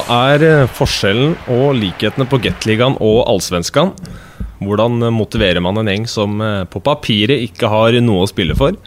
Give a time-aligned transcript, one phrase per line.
[0.00, 3.90] Hva er eh, forskjellen og likhetene på Gateligaen og Allsvenskan?
[4.64, 8.56] Hvordan eh, motiverer man en gjeng som eh, på papiret ikke har noe å spille
[8.56, 8.78] for?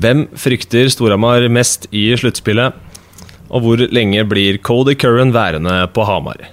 [0.00, 2.72] Hvem frykter Storhamar mest i sluttspillet?
[3.52, 6.46] Og hvor lenge blir Cody Curran værende på Hamar?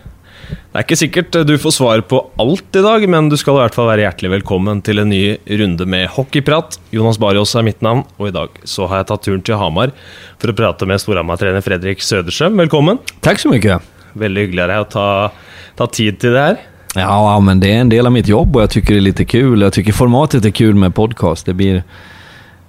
[0.47, 3.61] Det er ikke sikkert du får svar på alt i dag, men du skal i
[3.63, 5.21] hvert fall være hjertelig velkommen til en ny
[5.59, 6.77] runde med hockeyprat.
[6.95, 9.91] Jonas Barios er mitt navn, og i dag så har jeg tatt turen til Hamar
[10.39, 12.55] for å prate med Storhamar-trener Fredrik Söderström.
[12.61, 13.01] Velkommen.
[13.19, 13.81] Tack så mycket.
[14.13, 15.31] Väldigt hyggligt av dig att ta,
[15.75, 16.57] ta tid till det här.
[16.95, 19.25] Ja, men det är en del av mitt jobb och jag tycker det är lite
[19.25, 19.61] kul.
[19.61, 21.45] Jag tycker formatet är kul med podcast.
[21.45, 21.83] Det blir,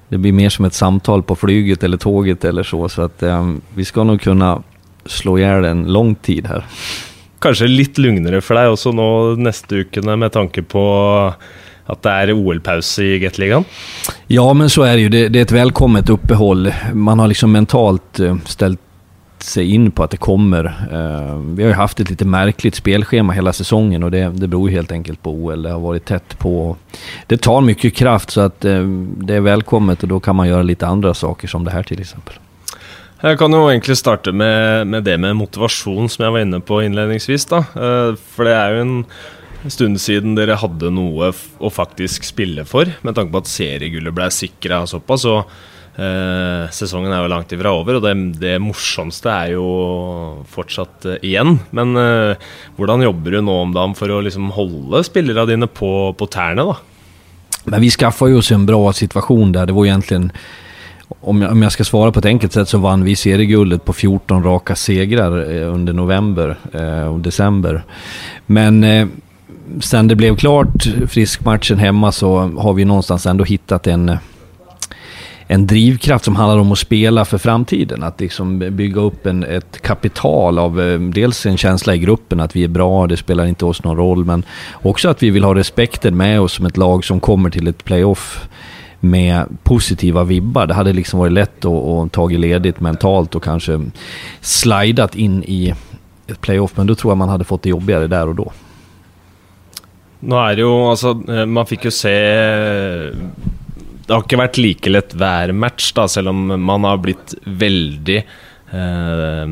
[0.09, 2.89] det blir mer som ett samtal på flyget eller tåget eller så.
[2.89, 4.63] Så att eh, vi ska nog kunna
[5.07, 6.65] slå ihjäl en lång tid här.
[7.39, 10.85] Kanskje litt lugnere for deg også nå neste ukene, med tanke på
[11.89, 13.65] att det är OL-paus i Gatligan?
[14.27, 15.09] Ja, men så är det ju.
[15.09, 16.73] Det, det, är ett välkommet uppehåll.
[16.93, 18.81] Man har liksom mentalt eh, ställt
[19.39, 20.65] sig in på att det kommer.
[20.65, 24.69] Eh, vi har ju haft ett lite märkligt spelschema hela säsongen och det, det beror
[24.69, 25.63] helt enkelt på OL.
[25.63, 26.77] Det har varit tätt på.
[27.27, 28.83] Det tar mycket kraft så att eh,
[29.17, 32.01] det är välkommet och då kan man göra lite andra saker som det här till
[32.01, 32.35] exempel.
[33.19, 36.79] Jeg kan jo egentlig starte med, med, det med motivasjon, som jeg var inne på
[36.87, 37.49] innledningsvis.
[37.51, 37.65] da.
[37.75, 42.87] Eh, for det er jo en stund siden dere hadde noe å faktisk spille for,
[43.03, 45.25] med tanke på at seriegullet ble sikra såpass.
[45.27, 45.51] og
[45.99, 49.67] eh, Sesongen er jo langt ifra over, og det, det morsomste er jo
[50.55, 51.59] fortsatt eh, igjen.
[51.75, 52.47] Men eh,
[52.79, 56.69] hvordan jobber du nå om dagen for å liksom holde spillerne dine på, på tærne?
[56.71, 56.79] da?
[57.67, 59.67] Men vi skaffa ju oss en bra situation där.
[59.67, 60.31] Det var egentligen
[61.21, 63.93] om jag, om jag ska svara på ett enkelt sätt så vann vi serieguldet på
[63.93, 67.83] 14 raka segrar eh, under november eh, och december.
[68.47, 69.07] Men eh,
[69.81, 74.17] sen det blev klart, friskmatchen hemma, så har vi någonstans ändå hittat en
[75.51, 78.03] en drivkraft som handlar om att spela för framtiden.
[78.03, 82.65] Att liksom bygga upp en, ett kapital av dels en känsla i gruppen att vi
[82.65, 84.43] är bra, det spelar inte oss någon roll, men
[84.73, 87.85] också att vi vill ha respekten med oss som ett lag som kommer till ett
[87.85, 88.49] playoff
[89.01, 90.67] med positiva vibbar.
[90.67, 93.81] Det hade liksom varit lätt att, att ta ledigt mentalt och kanske
[94.41, 95.75] slidat in i
[96.27, 98.53] ett playoff, men då tror jag man hade fått det jobbigare där och då.
[100.21, 102.11] Nu är det ju alltså, eh, man fick ju se
[104.07, 108.25] Det har inte varit lika lätt hver match, da, selv om man har blivit väldigt,
[108.71, 109.49] eh,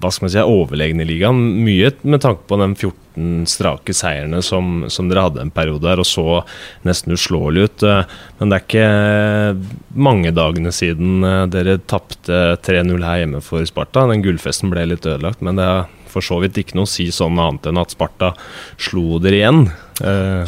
[0.00, 1.64] vad ska man säga, overlegne i ligaen.
[1.64, 3.01] Mye med tanke på de 14
[3.46, 6.42] strake seirene som, som, dere hadde en periode der, og så
[6.86, 7.84] nesten uslåelig ut.
[7.86, 13.42] Eh, men det er ikke eh, mange dagene siden eh, dere tapte 3-0 her hjemme
[13.44, 14.06] for Sparta.
[14.10, 17.06] Den gullfesten ble litt ødelagt, men det er for så vidt ikke noe å si
[17.14, 18.34] sånn annet enn at Sparta
[18.76, 19.62] slo dere igjen.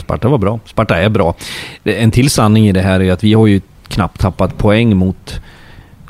[0.02, 0.58] Sparta var bra.
[0.68, 1.30] Sparta är bra.
[1.88, 5.40] En till sanning i det här är att vi har ju knappt tappat poäng mot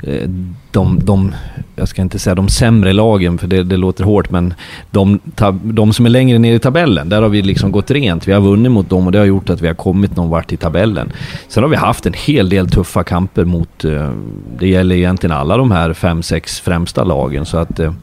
[0.07, 0.29] Eh,
[0.71, 1.35] de, de,
[1.75, 4.53] jag ska inte säga de sämre lagen, för det, det låter hårt, men
[4.91, 5.19] de,
[5.63, 8.27] de, som är längre ner i tabellen, där har vi liksom gått rent.
[8.27, 10.53] Vi har vunnit mot dem och det har gjort att vi har kommit någon vart
[10.53, 11.11] i tabellen.
[11.47, 14.11] Sen har vi haft en hel del tuffa kamper mot, eh,
[14.59, 17.93] det gäller egentligen alla de här fem, sex främsta lagen, så att eh,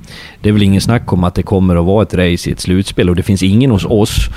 [0.41, 2.61] det är väl ingen snack om att det kommer att vara ett race i ett
[2.61, 4.29] slutspel och det finns ingen hos oss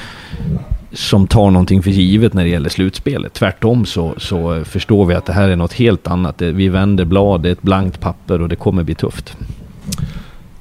[0.96, 3.34] som tar någonting för givet när det gäller slutspelet.
[3.34, 6.42] Tvärtom så, så förstår vi att det här är något helt annat.
[6.42, 9.38] Vi vänder blad, det är ett blankt papper och det kommer bli tufft.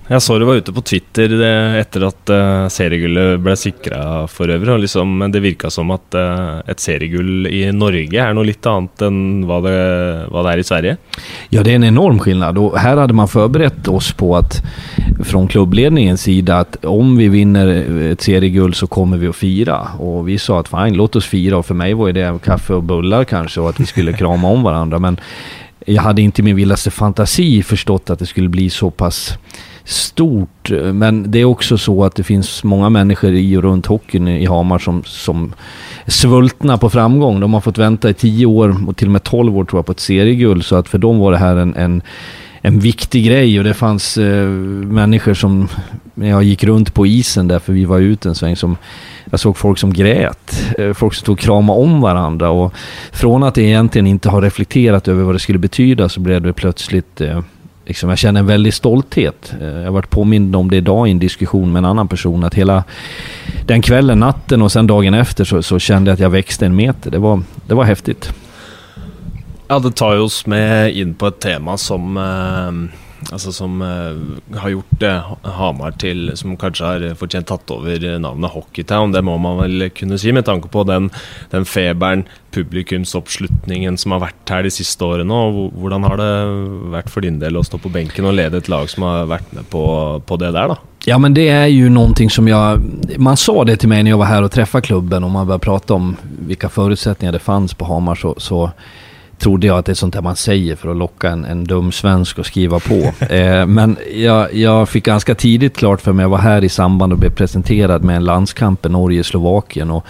[0.05, 3.55] Jeg så du var ute på Twitter eh, det, etter at uh, eh, seriegullet ble
[3.57, 4.75] sikra for øvrig.
[4.75, 8.69] og liksom, Det virka som at uh, eh, et seriegull i Norge er noe litt
[8.69, 9.79] annet enn hva det,
[10.29, 10.97] hva det, är i Sverige.
[11.49, 12.59] Ja, det är en enorm skillnad.
[12.59, 14.63] Och här hade man förberett oss på att
[15.25, 17.67] från klubbledningens sida att om vi vinner
[18.13, 19.89] ett serieguld så kommer vi att fira.
[19.99, 21.57] Och vi sa att fine, låt oss fira.
[21.57, 24.63] Och för mig var det kaffe och bullar kanske och att vi skulle krama om
[24.63, 24.99] varandra.
[24.99, 25.17] Men
[25.87, 29.39] jag hade inte i min vildaste fantasi förstått att det skulle bli så pass
[29.85, 30.71] stort.
[30.71, 34.29] Eh, men det är också så att det finns många människor i och runt hockeyn
[34.29, 35.55] i Hamar som, som
[36.05, 37.41] är svultna på framgång.
[37.41, 39.87] De har fått vänta i 10 år och till och med 12 år tror jag
[39.87, 40.65] på ett serieguld.
[40.65, 42.03] Så att för dem var det här en, en
[42.67, 45.69] en viktig grej och det fanns eh, människor som,
[46.15, 48.77] när jag gick runt på isen där, för vi var ute en sväng, som
[49.31, 50.75] jag såg folk som grät.
[50.79, 52.75] Eh, folk som stod och kramade om varandra och
[53.13, 57.21] från att egentligen inte ha reflekterat över vad det skulle betyda så blev det plötsligt
[57.21, 57.41] eh,
[57.87, 59.55] liksom, jag känner en väldig stolthet.
[59.61, 62.45] Eh, jag har varit påmind om det idag i en diskussion med en annan person.
[62.45, 62.85] Att hela
[63.67, 66.77] den kvällen, natten och sen dagen efter så, så kände jag att jag växte en
[66.77, 67.11] meter.
[67.11, 68.33] Det var, det var häftigt.
[69.69, 74.73] Ja, det tar oss med in på ett tema som eh, Altså som eh, har
[74.75, 79.15] gjort eh, Hamar til Som kanskje har eh, fortjent tatt over navnet Hockeytown.
[79.15, 81.11] Det må man vel kunne si, med tanke på den,
[81.55, 85.35] den feberen, publikumsoppslutningen som har vært her de siste årene.
[85.35, 86.33] Og hvordan har det
[86.95, 89.55] vært for din del å stå på benken og lede et lag som har vært
[89.57, 89.85] med på,
[90.27, 90.81] på det der, da?
[91.07, 92.81] Ja, men det är ju någonting som jag...
[93.17, 95.65] Man sa det till mig när jag var här och träffade klubben och man började
[95.65, 96.17] prata om
[96.47, 98.71] vilka förutsättningar det fanns på Hamar så, så
[99.39, 101.93] trodde jag att det är sånt där man säger för att locka en, en dum
[101.93, 103.13] svensk att skriva på.
[103.35, 107.13] Eh, men jag, jag fick ganska tidigt klart för mig, jag var här i samband
[107.13, 110.07] och blev presenterad med en landskamp i Norge-Slovakien och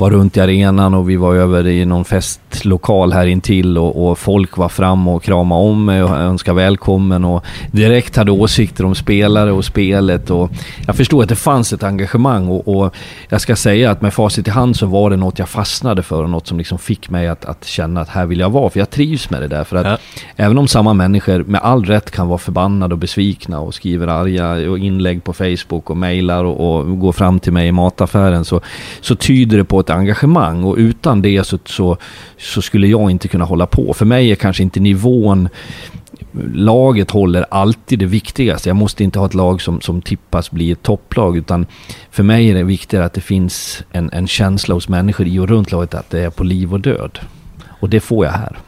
[0.00, 4.18] var runt i arenan och vi var över i någon festlokal här intill och, och
[4.18, 8.94] folk var fram och kramade om mig och önskade välkommen och direkt hade åsikter om
[8.94, 10.50] spelare och spelet och
[10.86, 12.94] jag förstod att det fanns ett engagemang och, och
[13.28, 16.22] jag ska säga att med facit i hand så var det något jag fastnade för
[16.22, 18.78] och något som liksom fick mig att, att känna att här vill jag vara för
[18.78, 19.98] jag trivs med det där för att ja.
[20.36, 24.70] även om samma människor med all rätt kan vara förbannade och besvikna och skriver arga
[24.70, 28.60] och inlägg på Facebook och mejlar och, och går fram till mig i mataffären så,
[29.00, 31.96] så tyder det på ett ett engagemang och utan det så, så,
[32.38, 33.94] så skulle jag inte kunna hålla på.
[33.94, 35.48] För mig är kanske inte nivån
[36.54, 38.68] laget håller alltid det viktigaste.
[38.68, 41.66] Jag måste inte ha ett lag som, som tippas bli ett topplag utan
[42.10, 45.48] för mig är det viktigare att det finns en, en känsla hos människor i och
[45.48, 47.18] runt laget att det är på liv och död.
[47.80, 48.58] Och det får jag här.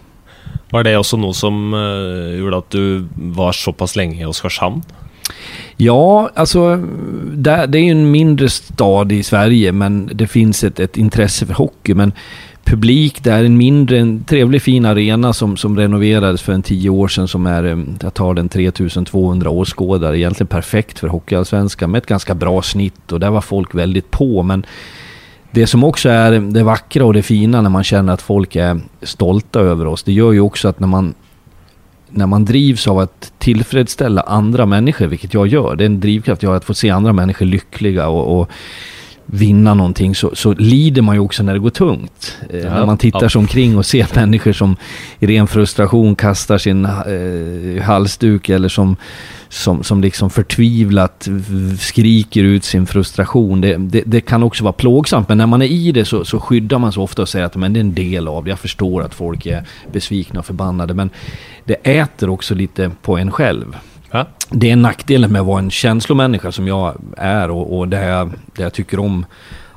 [0.70, 4.82] Var det också något som eh, gjorde att du var så pass länge i Oskarshamn?
[5.76, 6.76] Ja, alltså
[7.32, 11.46] det, det är ju en mindre stad i Sverige men det finns ett, ett intresse
[11.46, 11.94] för hockey.
[11.94, 12.12] Men
[12.64, 16.90] publik, det är en mindre, en trevlig fin arena som, som renoverades för en tio
[16.90, 22.06] år sedan som är, jag tar den 3200 åskådare, egentligen perfekt för Hockeyallsvenskan med ett
[22.06, 24.42] ganska bra snitt och där var folk väldigt på.
[24.42, 24.66] Men
[25.50, 28.80] det som också är det vackra och det fina när man känner att folk är
[29.02, 31.14] stolta över oss, det gör ju också att när man
[32.14, 36.42] när man drivs av att tillfredsställa andra människor, vilket jag gör, det är en drivkraft
[36.42, 38.50] jag har att få se andra människor lyckliga och, och
[39.26, 42.36] vinna någonting så, så lider man ju också när det går tungt.
[42.50, 43.28] Eh, ja, när man tittar ja.
[43.28, 44.76] sig omkring och ser människor som
[45.18, 48.96] i ren frustration kastar sin eh, halsduk eller som,
[49.48, 51.28] som, som liksom förtvivlat
[51.78, 53.60] skriker ut sin frustration.
[53.60, 56.40] Det, det, det, kan också vara plågsamt men när man är i det så, så
[56.40, 58.50] skyddar man sig ofta och säger att men det är en del av det.
[58.50, 61.10] Jag förstår att folk är besvikna och förbannade men
[61.64, 63.76] det äter också lite på en själv.
[64.12, 64.26] Ja.
[64.50, 68.32] Det är nackdelen med att vara en känslomänniska som jag är och, och där, jag,
[68.56, 69.26] det jag tycker om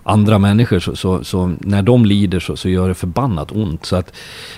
[0.03, 3.85] andra människor så, så, så, när de lider så, så gör det förbannat ont.
[3.85, 4.13] Så att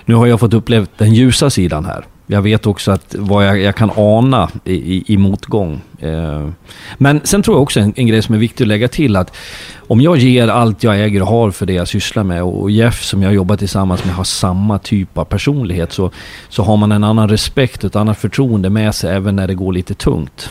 [0.05, 2.05] nu har jag fått uppleva den ljusa sidan här.
[2.29, 5.81] Jag vet också att vad jag, jag kan ana i, i, i motgång.
[5.99, 6.49] Eh,
[6.97, 9.35] men sen tror jag också en, en grej som är viktig att lägga till att
[9.77, 13.03] om jag ger allt jag äger och har för det jag sysslar med och Jeff
[13.03, 16.11] som jag jobbar tillsammans med har samma typ av personlighet så,
[16.49, 19.55] så har man en annan respekt och ett annat förtroende med sig även när det
[19.55, 20.49] går lite tungt.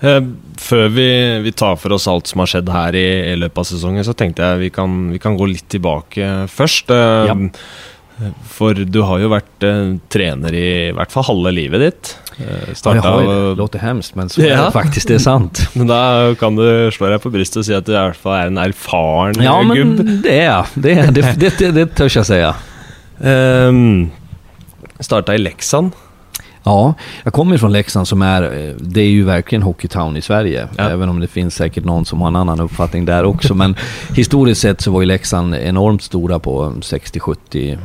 [0.00, 0.20] Eh,
[0.60, 3.64] før vi, vi, tar for oss alt som har skjedd her i, i løpet av
[3.64, 6.92] sesongen, så tenkte jeg vi kan, vi kan gå litt tilbake først.
[6.92, 7.36] Eh, ja.
[8.48, 12.18] For du har ju varit eh, trener i i hvert fall halve livet ditt.
[12.38, 13.54] Eh, starta, ja, jag har det.
[13.54, 14.46] låter hemskt men så ja.
[14.46, 15.70] är det faktiskt det är sant.
[15.72, 18.40] men då kan du slå dig på bröstet och säga att du i alla fall
[18.40, 19.76] är en erfaren ja, gubb.
[19.76, 20.66] Ja men det är jag.
[20.74, 22.54] Det, det, det, det, det törs jag säga.
[23.18, 24.10] Um,
[25.00, 25.92] starta i Leksand.
[26.66, 30.68] Ja, jag kommer från Leksand som är, eh, det är ju verkligen Hockeytown i Sverige.
[30.76, 30.84] Ja.
[30.90, 33.54] Även om det finns säkert någon som har en annan uppfattning där också.
[33.54, 33.76] Men
[34.14, 37.78] historiskt sett så var ju Leksand enormt stora på 60-70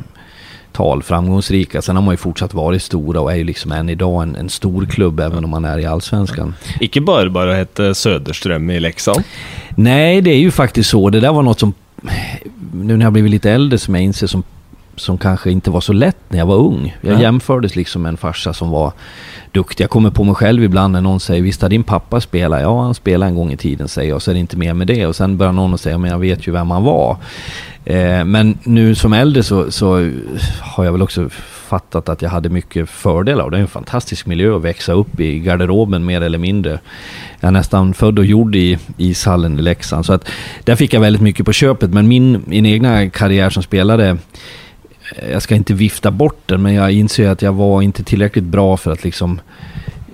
[0.73, 1.81] tal framgångsrika.
[1.81, 4.49] Sen har man ju fortsatt varit stora och är ju liksom än idag en, en
[4.49, 6.55] stor klubb även om man är i Allsvenskan.
[6.79, 9.23] Inte bara bara hette Söderström i Leksand?
[9.75, 11.09] Nej, det är ju faktiskt så.
[11.09, 11.73] Det där var något som,
[12.73, 14.43] nu när jag blivit lite äldre, som jag inser som
[15.01, 16.97] som kanske inte var så lätt när jag var ung.
[17.01, 17.21] Jag ja.
[17.21, 18.93] jämfördes liksom med en farsa som var
[19.51, 19.83] duktig.
[19.83, 22.61] Jag kommer på mig själv ibland när någon säger visst har din pappa spelat?
[22.61, 24.21] Ja, han spelade en gång i tiden säger jag.
[24.21, 25.05] Så är det inte mer med det.
[25.05, 27.17] Och sen börjar någon säga men jag vet ju vem han var.
[27.85, 30.11] Eh, men nu som äldre så, så,
[30.61, 31.29] har jag väl också
[31.69, 35.19] fattat att jag hade mycket fördelar och det är en fantastisk miljö att växa upp
[35.19, 36.79] i garderoben mer eller mindre.
[37.39, 40.29] Jag är nästan född och gjord i ishallen i Leksand så att
[40.63, 44.17] där fick jag väldigt mycket på köpet men min, min egna karriär som spelare
[45.31, 48.77] jag ska inte vifta bort den men jag inser att jag var inte tillräckligt bra
[48.77, 49.39] för att liksom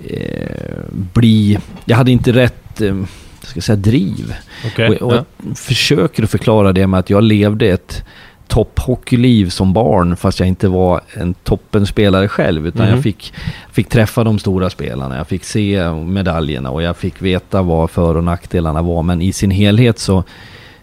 [0.08, 1.58] eh, bli...
[1.84, 2.80] Jag hade inte rätt...
[2.80, 2.96] Eh,
[3.42, 4.34] ska säga, driv.
[4.66, 5.24] Okay, och, och ja.
[5.46, 8.04] jag försöker att förklara det med att jag levde ett
[8.48, 12.94] topphockeyliv som barn fast jag inte var en toppenspelare själv utan mm.
[12.94, 13.32] jag fick,
[13.72, 18.16] fick träffa de stora spelarna, jag fick se medaljerna och jag fick veta vad för
[18.16, 20.24] och nackdelarna var men i sin helhet så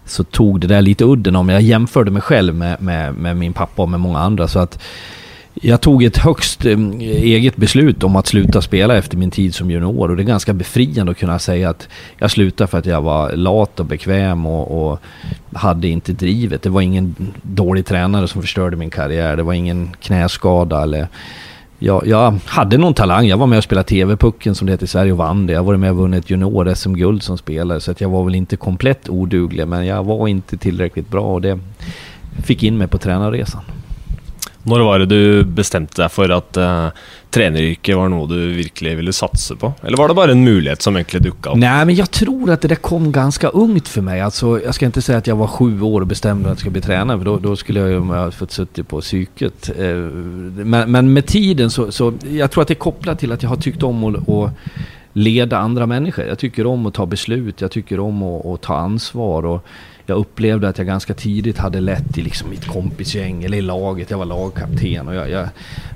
[0.05, 1.49] så tog det där lite udden om.
[1.49, 4.47] Jag jämförde mig själv med, med, med min pappa och med många andra.
[4.47, 4.79] Så att
[5.61, 9.71] jag tog ett högst eh, eget beslut om att sluta spela efter min tid som
[9.71, 10.09] junior.
[10.09, 13.31] Och det är ganska befriande att kunna säga att jag slutade för att jag var
[13.31, 14.99] lat och bekväm och, och
[15.53, 16.61] hade inte drivet.
[16.61, 19.35] Det var ingen dålig tränare som förstörde min karriär.
[19.35, 21.07] Det var ingen knäskada eller
[21.85, 23.27] jag, jag, hade någon talang.
[23.27, 25.53] Jag var med och spelade TV-pucken som det heter i Sverige och vann det.
[25.53, 27.79] Jag var med och vunnit junior-SM-guld som spelare.
[27.79, 29.67] Så att jag var väl inte komplett oduglig.
[29.67, 31.59] Men jag var inte tillräckligt bra och det
[32.43, 33.61] fick in mig på tränarresan.
[34.67, 36.89] När var det du bestämde dig för att uh, eh,
[37.29, 39.73] tränaryrket var något du verkligen ville satsa på?
[39.83, 41.59] Eller var det bara en möjlighet som egentligen dukade upp?
[41.59, 44.21] Nej, men jag tror att det där kom ganska ungt för mig.
[44.21, 46.71] Alltså, jag ska inte säga att jag var sju år och bestämde att jag skulle
[46.71, 49.69] bli tränare, för då, då skulle jag ju ha fått suttit på psyket.
[49.79, 49.95] Eh,
[50.65, 53.49] men, men, med tiden så, så, jag tror att det är kopplat till att jag
[53.49, 54.51] har tyckt om att, att
[55.13, 56.25] leda andra människor.
[56.25, 59.45] Jag tycker om att ta beslut, jag tycker om att, att ta ansvar.
[59.45, 59.65] Och,
[60.05, 64.09] jag upplevde att jag ganska tidigt hade lett i liksom mitt kompisgäng eller i laget.
[64.09, 65.47] Jag var lagkapten och jag, jag,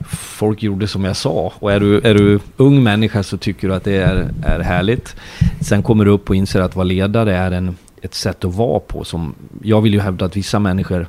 [0.10, 1.54] folk gjorde som jag sa.
[1.60, 5.16] Och är du, är du ung människa så tycker du att det är, är härligt.
[5.62, 8.80] Sen kommer du upp och inser att vara ledare är en, ett sätt att vara
[8.80, 9.04] på.
[9.04, 11.08] Som, jag vill ju hävda att vissa människor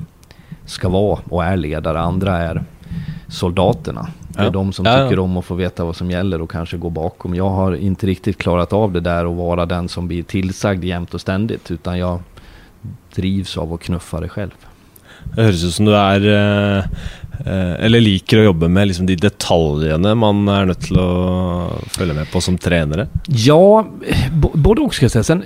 [0.65, 1.99] ska vara och är ledare.
[1.99, 2.63] Andra är
[3.27, 4.07] soldaterna.
[4.27, 4.49] Det är ja.
[4.49, 7.35] de som tycker om att få veta vad som gäller och kanske gå bakom.
[7.35, 11.13] Jag har inte riktigt klarat av det där och vara den som blir tillsagd jämt
[11.13, 11.71] och ständigt.
[11.71, 12.19] Utan jag
[13.15, 14.51] drivs av att knuffa det själv.
[15.35, 16.77] Det hörs ut som du är, eh,
[17.45, 22.13] eh, eller liker att jobba med liksom de detaljerna man är nöjd till att följa
[22.13, 23.07] med på som tränare?
[23.27, 23.87] Ja,
[24.53, 25.23] både och ska jag säga.
[25.23, 25.43] Sen,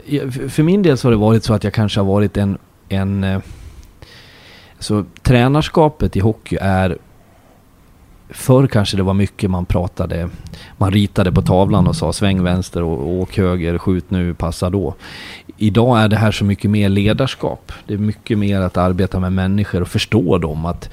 [0.49, 2.57] för min del så har det varit så att jag kanske har varit en,
[2.89, 3.39] en eh,
[4.79, 6.97] så tränarskapet i hockey är
[8.29, 10.29] Förr kanske det var mycket man pratade,
[10.77, 14.95] man ritade på tavlan och sa sväng vänster och åk höger, skjut nu, passa då.
[15.57, 17.71] Idag är det här så mycket mer ledarskap.
[17.87, 20.65] Det är mycket mer att arbeta med människor och förstå dem.
[20.65, 20.89] Att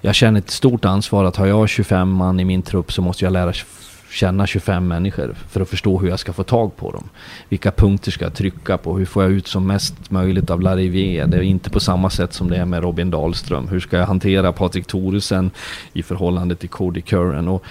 [0.00, 3.24] jag känner ett stort ansvar att har jag 25 man i min trupp så måste
[3.24, 3.52] jag lära
[4.10, 7.08] känna 25 människor för att förstå hur jag ska få tag på dem.
[7.48, 8.98] Vilka punkter ska jag trycka på?
[8.98, 11.26] Hur får jag ut som mest möjligt av Larivier?
[11.26, 13.68] Det är inte på samma sätt som det är med Robin Dahlström.
[13.68, 15.50] Hur ska jag hantera Patrik Thoresen
[15.92, 17.48] i förhållande till Cody Curran?
[17.48, 17.64] Och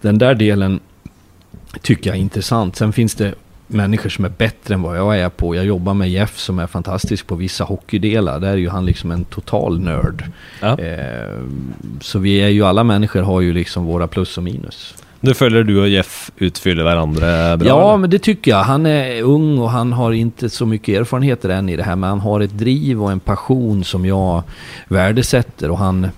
[0.00, 0.80] den där delen
[1.82, 2.76] tycker jag är intressant.
[2.76, 3.34] Sen finns det
[3.68, 5.54] människor som är bättre än vad jag är på.
[5.54, 8.40] Jag jobbar med Jeff som är fantastisk på vissa hockeydelar.
[8.40, 10.24] Där är ju han liksom en total nörd.
[10.60, 10.78] Ja.
[10.78, 11.38] Eh,
[12.00, 14.94] så vi är ju alla människor har ju liksom våra plus och minus.
[15.20, 17.68] Du följer du och Jeff utfyller varandra bra?
[17.68, 17.96] Ja, eller?
[17.96, 18.62] men det tycker jag.
[18.62, 21.96] Han är ung och han har inte så mycket erfarenheter än i det här.
[21.96, 24.42] Men han har ett driv och en passion som jag
[24.88, 25.70] värdesätter.
[25.70, 26.08] Och han,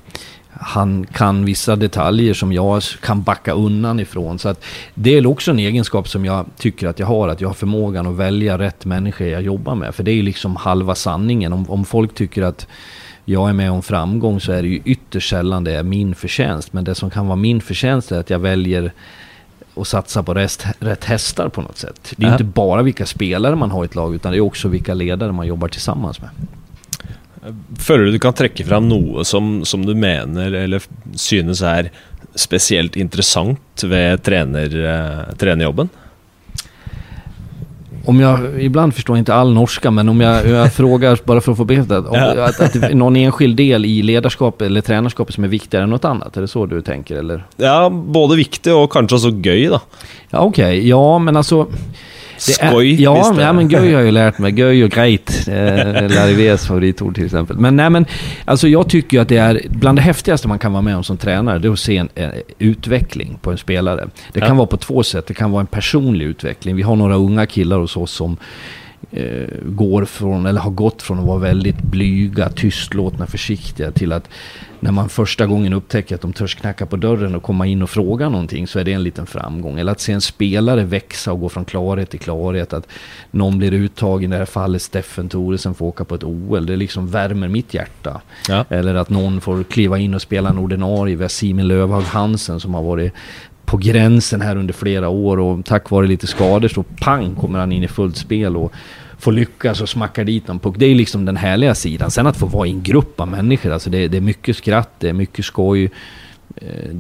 [0.63, 4.39] han kan vissa detaljer som jag kan backa undan ifrån.
[4.39, 4.65] Så att
[4.95, 7.29] det är också en egenskap som jag tycker att jag har.
[7.29, 9.95] Att jag har förmågan att välja rätt människor jag jobbar med.
[9.95, 11.53] För det är liksom halva sanningen.
[11.53, 12.67] Om, om folk tycker att
[13.25, 16.73] jag är med om framgång så är det ju ytterst sällan det är min förtjänst.
[16.73, 18.93] Men det som kan vara min förtjänst är att jag väljer
[19.77, 22.13] att satsa på rest, rätt hästar på något sätt.
[22.17, 22.35] Det är äh.
[22.35, 25.33] inte bara vilka spelare man har i ett lag utan det är också vilka ledare
[25.33, 26.31] man jobbar tillsammans med.
[27.81, 30.85] Føler du du kan trekke fram noe som, som du mener eller
[31.17, 31.89] synes er
[32.37, 35.89] spesielt interessant ved trener, eh, trenerjobben?
[38.05, 41.53] Om jag, ibland förstår jag inte all norska, men om jag, jag frågar bara för
[41.53, 42.07] att få bekräftat.
[42.13, 42.45] Ja.
[42.45, 45.91] Att, att det är någon enskild del i ledarskap eller tränarskapet som är viktigare än
[45.91, 46.37] något annat?
[46.37, 47.17] Är det så du tänker?
[47.17, 47.45] Eller?
[47.57, 49.81] Ja, både viktig och kanske också göj då.
[50.31, 50.79] Ja, okej.
[50.79, 50.89] Okay.
[50.89, 51.67] Ja, men alltså...
[52.41, 53.03] Skoj.
[53.03, 54.59] Ja, ja, men göj har jag ju lärt mig.
[54.59, 55.49] Göj och grejt.
[55.49, 55.55] Eh,
[56.09, 57.57] Larives favoritord till exempel.
[57.57, 58.07] Men nej, men
[58.45, 61.05] alltså jag tycker ju att det är bland det häftigaste man kan vara med om
[61.05, 61.59] som tränare.
[61.59, 64.09] Det är att se en, en utveckling på en spelare.
[64.33, 64.55] Det kan ja.
[64.55, 65.27] vara på två sätt.
[65.27, 66.77] Det kan vara en personlig utveckling.
[66.77, 68.37] Vi har några unga killar hos oss som
[69.13, 74.29] eh, går från, eller har gått från att vara väldigt blyga, tystlåtna, försiktiga till att
[74.81, 77.91] när man första gången upptäcker att de törs knacka på dörren och komma in och
[77.91, 79.79] fråga någonting så är det en liten framgång.
[79.79, 82.73] Eller att se en spelare växa och gå från klarhet till klarhet.
[82.73, 82.89] Att
[83.31, 86.67] någon blir uttagen, i det här fallet Steffen Thoresen får åka på ett OL.
[86.67, 88.21] Det liksom värmer mitt hjärta.
[88.49, 88.65] Ja.
[88.69, 91.17] Eller att någon får kliva in och spela en ordinarie.
[91.17, 93.13] Vi har Simin Lövhag Hansen som har varit
[93.65, 97.73] på gränsen här under flera år och tack vare lite skador så pang kommer han
[97.73, 98.73] in i fullt spel och
[99.21, 100.75] får lyckas och smackar dit någon puck.
[100.79, 102.11] Det är liksom den härliga sidan.
[102.11, 104.91] Sen att få vara i en grupp av människor, alltså det, det är mycket skratt,
[104.99, 105.85] det är mycket skoj.
[106.57, 106.97] Eh,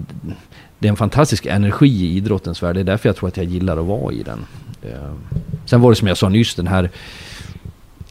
[0.78, 2.74] det är en fantastisk energi i idrottens värld.
[2.74, 4.38] Det är därför jag tror att jag gillar att vara i den.
[4.82, 5.12] Eh,
[5.64, 6.90] sen var det som jag sa nyss, den här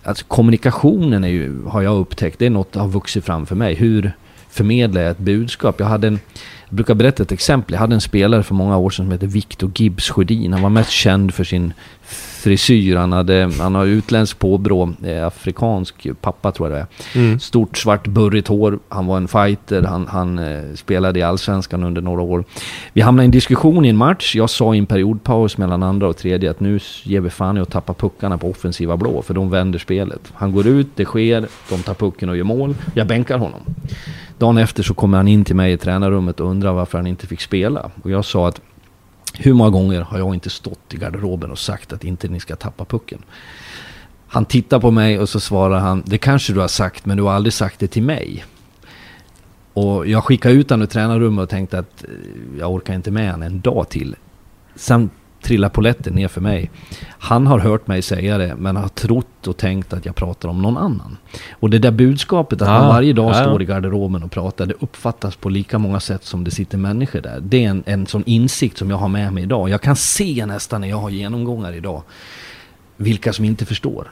[0.03, 3.55] Alltså kommunikationen är ju, har jag upptäckt, det är något som har vuxit fram för
[3.55, 3.75] mig.
[3.75, 4.11] Hur
[4.49, 5.79] förmedlar jag ett budskap?
[5.79, 6.19] Jag hade en
[6.69, 7.73] Jag brukar berätta ett exempel.
[7.73, 10.53] Jag hade en spelare för många år sedan som hette Victor Gibbs Sjödin.
[10.53, 11.73] Han var mest känd för sin
[12.39, 12.95] frisyr.
[12.95, 17.19] Han, hade, han har utländskt påbrå, eh, afrikansk pappa tror jag det är.
[17.19, 17.39] Mm.
[17.39, 18.79] Stort svart burrigt hår.
[18.89, 19.81] Han var en fighter.
[19.81, 22.43] Han, han eh, spelade i Allsvenskan under några år.
[22.93, 24.35] Vi hamnade i en diskussion i en match.
[24.35, 27.59] Jag sa i en periodpaus mellan andra och tredje att nu ger vi fan i
[27.59, 29.21] att tappa puckarna på offensiva blå.
[29.21, 30.21] För de vänder spelet.
[30.33, 32.75] Han går ut, det sker, de tar pucken och gör mål.
[32.93, 33.61] Jag bänkar honom.
[34.39, 37.27] Dagen efter så kommer han in till mig i tränarrummet och undrar varför han inte
[37.27, 37.91] fick spela.
[38.03, 38.61] Och jag sa att
[39.33, 42.55] hur många gånger har jag inte stått i garderoben och sagt att inte ni ska
[42.55, 43.19] tappa pucken?
[44.27, 47.23] Han tittar på mig och så svarar han, det kanske du har sagt men du
[47.23, 48.45] har aldrig sagt det till mig.
[49.73, 52.05] Och jag skickade ut honom ur tränarrummet och tänkte att
[52.59, 54.15] jag orkar inte med honom en dag till.
[54.75, 55.09] Sen
[55.41, 56.71] trillar poletten ner för mig.
[57.07, 60.61] Han har hört mig säga det, men har trott och tänkt att jag pratar om
[60.61, 61.17] någon annan.
[61.51, 63.33] Och det där budskapet att ah, man varje dag ja.
[63.33, 67.21] står i garderoben och pratar, det uppfattas på lika många sätt som det sitter människor
[67.21, 67.39] där.
[67.41, 69.69] Det är en, en sån insikt som jag har med mig idag.
[69.69, 72.03] Jag kan se nästan när jag har genomgångar idag,
[72.97, 74.11] vilka som inte förstår.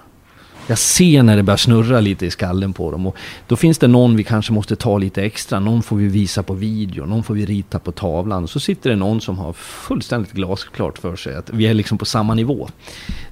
[0.67, 3.07] Jag ser när det börjar snurra lite i skallen på dem.
[3.07, 5.59] Och då finns det någon vi kanske måste ta lite extra.
[5.59, 8.47] Någon får vi visa på video, någon får vi rita på tavlan.
[8.47, 12.05] Så sitter det någon som har fullständigt glasklart för sig att vi är liksom på
[12.05, 12.69] samma nivå.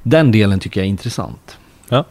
[0.03, 1.57] Den delen tycker jag är intressant.
[1.89, 2.05] Ja.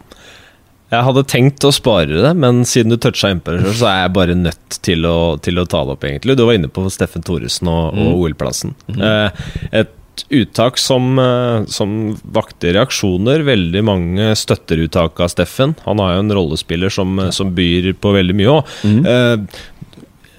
[0.88, 4.34] Jag hade tänkt att spara det, men sedan du touchade det så är jag bara
[4.34, 6.36] nött till att, till att ta det upp egentligen.
[6.36, 8.06] Du var inne på Steffen Thoresen och, mm.
[8.06, 8.74] och OL-platsen.
[8.86, 9.30] Mm.
[9.70, 9.86] Eh,
[10.30, 13.44] uttak som, eh, som vakte reaksjoner.
[13.46, 15.74] Veldig mange støtter uttaket av Steffen.
[15.84, 18.74] Han er jo en rollespiller som, som byr på veldig mye òg.
[18.84, 19.00] Mm.
[19.06, 19.62] Eh,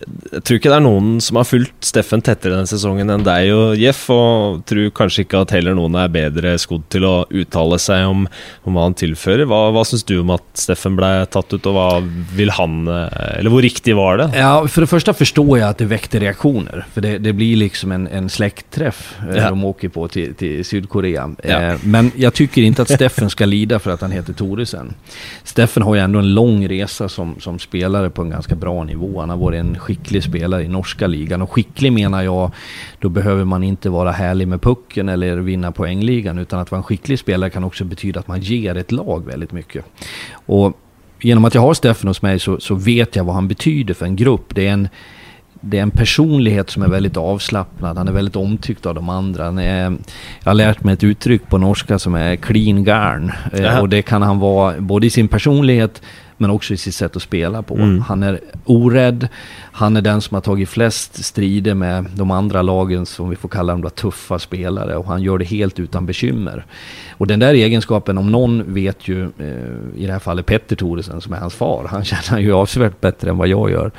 [0.05, 3.49] jeg tror ikke det er noen som har fulgt Steffen tettere denne sesongen enn deg
[3.55, 7.79] og Jeff, og tror kanskje ikke at heller noen er bedre skodd til å uttale
[7.81, 8.25] seg om,
[8.67, 9.47] om hva han tilfører.
[9.49, 12.03] Hva, hva syns du om at Steffen ble tatt ut, och vad
[12.35, 14.31] vill han Eller hur riktigt var det?
[14.35, 16.85] Ja, för det första förstår jag att det väckte reaktioner.
[16.93, 19.49] För det, det blir liksom en, en släktträff eh, ja.
[19.49, 21.35] de åker på till, till Sydkorea.
[21.43, 21.61] Ja.
[21.61, 24.93] Eh, men jag tycker inte att Steffen ska lida för att han heter Toresen.
[25.43, 29.19] Steffen har ju ändå en lång resa som, som spelare på en ganska bra nivå.
[29.19, 31.41] Han har varit en skicklig spelare i norska ligan.
[31.41, 32.51] Och skicklig menar jag,
[32.99, 36.37] då behöver man inte vara härlig med pucken eller vinna poängligan.
[36.37, 39.51] Utan att vara en skicklig spelare kan också betyda att man ger ett lag väldigt
[39.51, 39.85] mycket.
[40.45, 40.77] Och
[41.21, 44.05] genom att jag har Steffen hos mig så, så vet jag vad han betyder för
[44.05, 44.55] en grupp.
[44.55, 44.87] Det är en,
[45.61, 47.97] det är en personlighet som är väldigt avslappnad.
[47.97, 49.61] Han är väldigt omtyckt av de andra.
[49.63, 49.97] Är,
[50.43, 53.31] jag har lärt mig ett uttryck på norska som är clean garn.
[53.53, 56.01] Eh, och det kan han vara både i sin personlighet
[56.37, 57.75] men också i sitt sätt att spela på.
[57.75, 58.01] Mm.
[58.01, 59.27] Han är orädd,
[59.71, 63.49] han är den som har tagit flest strider med de andra lagen, som vi får
[63.49, 64.97] kalla dem då, tuffa spelare.
[64.97, 66.65] Och han gör det helt utan bekymmer.
[67.17, 71.21] Och den där egenskapen, om någon vet ju, eh, i det här fallet Petter Thoresen
[71.21, 73.91] som är hans far, han känner ju avsevärt bättre än vad jag gör.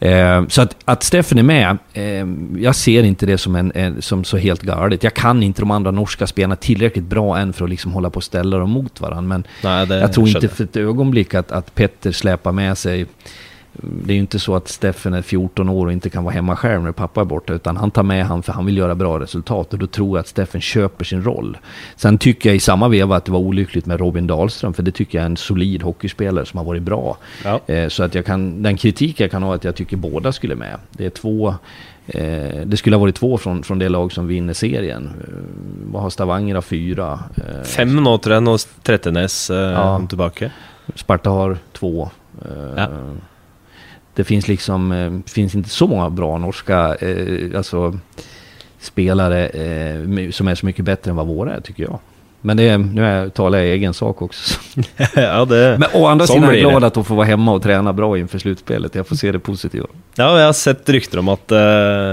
[0.00, 2.26] Eh, så att, att Steffen är med, eh,
[2.62, 5.02] jag ser inte det som, en, en, som så helt galet.
[5.04, 8.16] Jag kan inte de andra norska spelarna tillräckligt bra än för att liksom hålla på
[8.16, 9.28] och ställa dem mot varandra.
[9.28, 13.06] Men Nej, jag tror inte för ett ögonblick att, att Petter släpar med sig
[13.82, 16.56] det är ju inte så att Steffen är 14 år och inte kan vara hemma
[16.56, 17.52] själv när pappa är borta.
[17.52, 19.72] Utan han tar med han för han vill göra bra resultat.
[19.72, 21.58] Och då tror jag att Steffen köper sin roll.
[21.96, 24.74] Sen tycker jag i samma veva att det var olyckligt med Robin Dahlström.
[24.74, 27.16] För det tycker jag är en solid hockeyspelare som har varit bra.
[27.44, 27.60] Ja.
[27.66, 30.32] Eh, så att jag kan, den kritik jag kan ha är att jag tycker båda
[30.32, 30.78] skulle med.
[30.90, 31.54] Det är två
[32.10, 35.10] Eh, det skulle ha varit två från, från det lag som vinner serien.
[35.20, 35.34] Eh,
[35.92, 37.20] vad har Stavanger av fyra?
[37.36, 40.06] Eh, Fem nå tror jag, och Trettenes eh, ja.
[40.08, 40.50] tillbaka.
[40.94, 42.10] Sparta har två.
[42.44, 42.88] Eh, ja
[44.18, 47.98] det finns liksom, eh, finns inte så många bra norska, eh, alltså
[48.80, 51.98] spelare eh, som är så mycket bättre än vad våra är tycker jag.
[52.40, 54.60] Men det är, nu är, talar jag i egen sak också.
[55.14, 57.62] ja, det, Men å andra sidan är jag glad att de får vara hemma och
[57.62, 58.94] träna bra inför slutspelet.
[58.94, 59.86] Jag får se det positiva.
[60.14, 61.52] Ja, jag har sett rykten om att,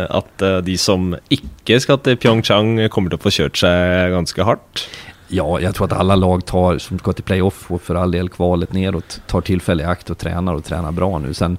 [0.10, 4.90] att de som inte ska till Pyeongchang kommer att få kört sig ganska hårt.
[5.28, 8.30] Ja, jag tror att alla lag tar, som ska till playoff och för all del
[8.30, 11.34] kvalet neråt, tar tillfälle i akt och tränar och tränar bra nu.
[11.34, 11.58] Sen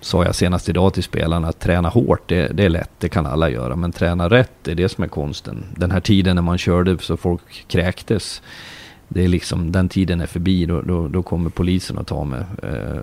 [0.00, 3.26] sa jag senast idag till spelarna att träna hårt, det, det, är lätt, det kan
[3.26, 3.76] alla göra.
[3.76, 5.64] Men träna rätt, det är det som är konsten.
[5.76, 8.42] Den här tiden när man körde så folk kräktes,
[9.08, 12.40] det är liksom, den tiden är förbi, då, då, då kommer polisen att ta mig.
[12.62, 13.00] Eh,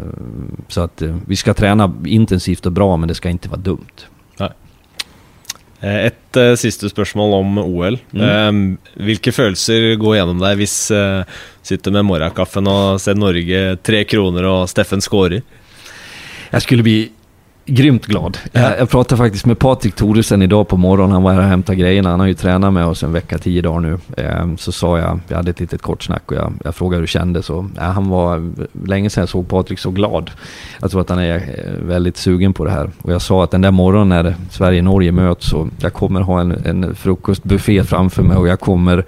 [0.67, 4.08] så att eh, vi ska träna intensivt och bra, men det ska inte vara dumt.
[4.38, 4.51] Nej.
[5.81, 7.97] Eh, ett uh, sista spörsmål om OL.
[8.13, 8.47] Mm.
[8.47, 11.23] Um, vilka känslor går igenom dig hvis uh,
[11.61, 15.41] sitter med morgonkaffen och ser Norge tre kronor och Steffen skårer?
[16.49, 17.11] Jag skulle bli
[17.71, 18.38] grymt glad.
[18.51, 18.62] Ja.
[18.62, 21.12] Jag, jag pratade faktiskt med Patrik Thoresen idag på morgonen.
[21.12, 22.10] Han var här och hämtade grejerna.
[22.10, 23.97] Han har ju tränat med oss en vecka, tio dagar nu.
[24.17, 27.01] Eh, så sa jag, vi hade ett litet kort snack och jag, jag frågade hur
[27.01, 27.49] det kändes.
[27.49, 28.51] Och, ja, han var,
[28.86, 30.31] länge sedan jag såg Patrik så glad.
[30.81, 32.89] Jag tror att han är eh, väldigt sugen på det här.
[33.01, 36.51] Och jag sa att den där morgonen när Sverige-Norge möts så jag kommer ha en,
[36.65, 39.05] en frukostbuffé framför mig och jag kommer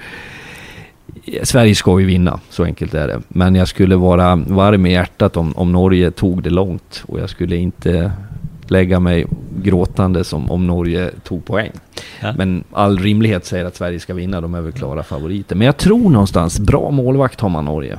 [1.44, 3.22] Sverige ska ju vinna, så enkelt är det.
[3.28, 7.04] Men jag skulle vara varm i hjärtat om, om Norge tog det långt.
[7.08, 8.12] Och jag skulle inte
[8.72, 9.26] lägga mig
[9.64, 11.72] gråtande som om Norge tog poäng.
[12.22, 12.34] Ja.
[12.38, 15.56] Men all rimlighet säger att Sverige ska vinna, de är väl klara favoriter.
[15.56, 17.98] Men jag tror någonstans, bra målvakt har man Norge.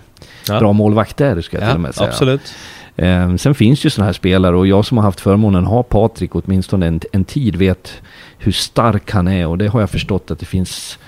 [0.49, 0.59] Ja.
[0.59, 2.09] Bra målvakter ska jag till och Ja, med säga.
[2.09, 2.55] absolut.
[2.97, 5.83] Eh, sen finns ju sådana här spelare och jag som har haft förmånen att ha
[5.83, 8.03] Patrik åtminstone en, en tid vet
[8.39, 10.99] hur stark han är och det har jag förstått att det finns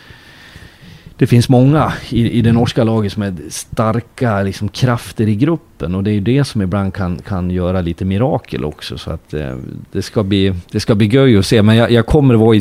[1.19, 5.95] det finns många i, i det norska laget som är starka liksom, krafter i gruppen
[5.95, 8.99] och det är ju det som ibland kan, kan göra lite mirakel också.
[8.99, 9.57] Så att eh,
[9.93, 11.63] det, ska bli, det ska bli göj att se.
[11.63, 12.61] Men jag, jag kommer vara i,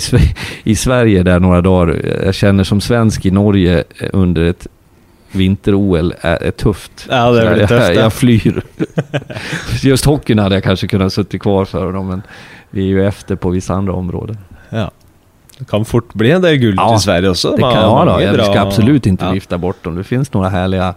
[0.63, 2.21] i Sverige där några dagar.
[2.25, 4.67] Jag känner som svensk i Norge eh, under ett
[5.31, 7.07] vinter-OL är, är tufft.
[7.09, 8.01] Ja, det blir jag, tufft, jag, ja.
[8.01, 8.63] jag flyr.
[9.83, 12.21] Just hockeyn hade jag kanske kunnat suttit kvar för dem, men
[12.69, 14.37] vi är ju efter på vissa andra områden.
[14.69, 14.91] Ja.
[15.57, 17.51] Det kan fort bli en del guld Ja, till Sverige också.
[17.51, 18.21] Det kan ja, då.
[18.21, 19.31] Jag ska absolut inte ja.
[19.31, 19.95] vifta bort dem.
[19.95, 20.95] Det finns några härliga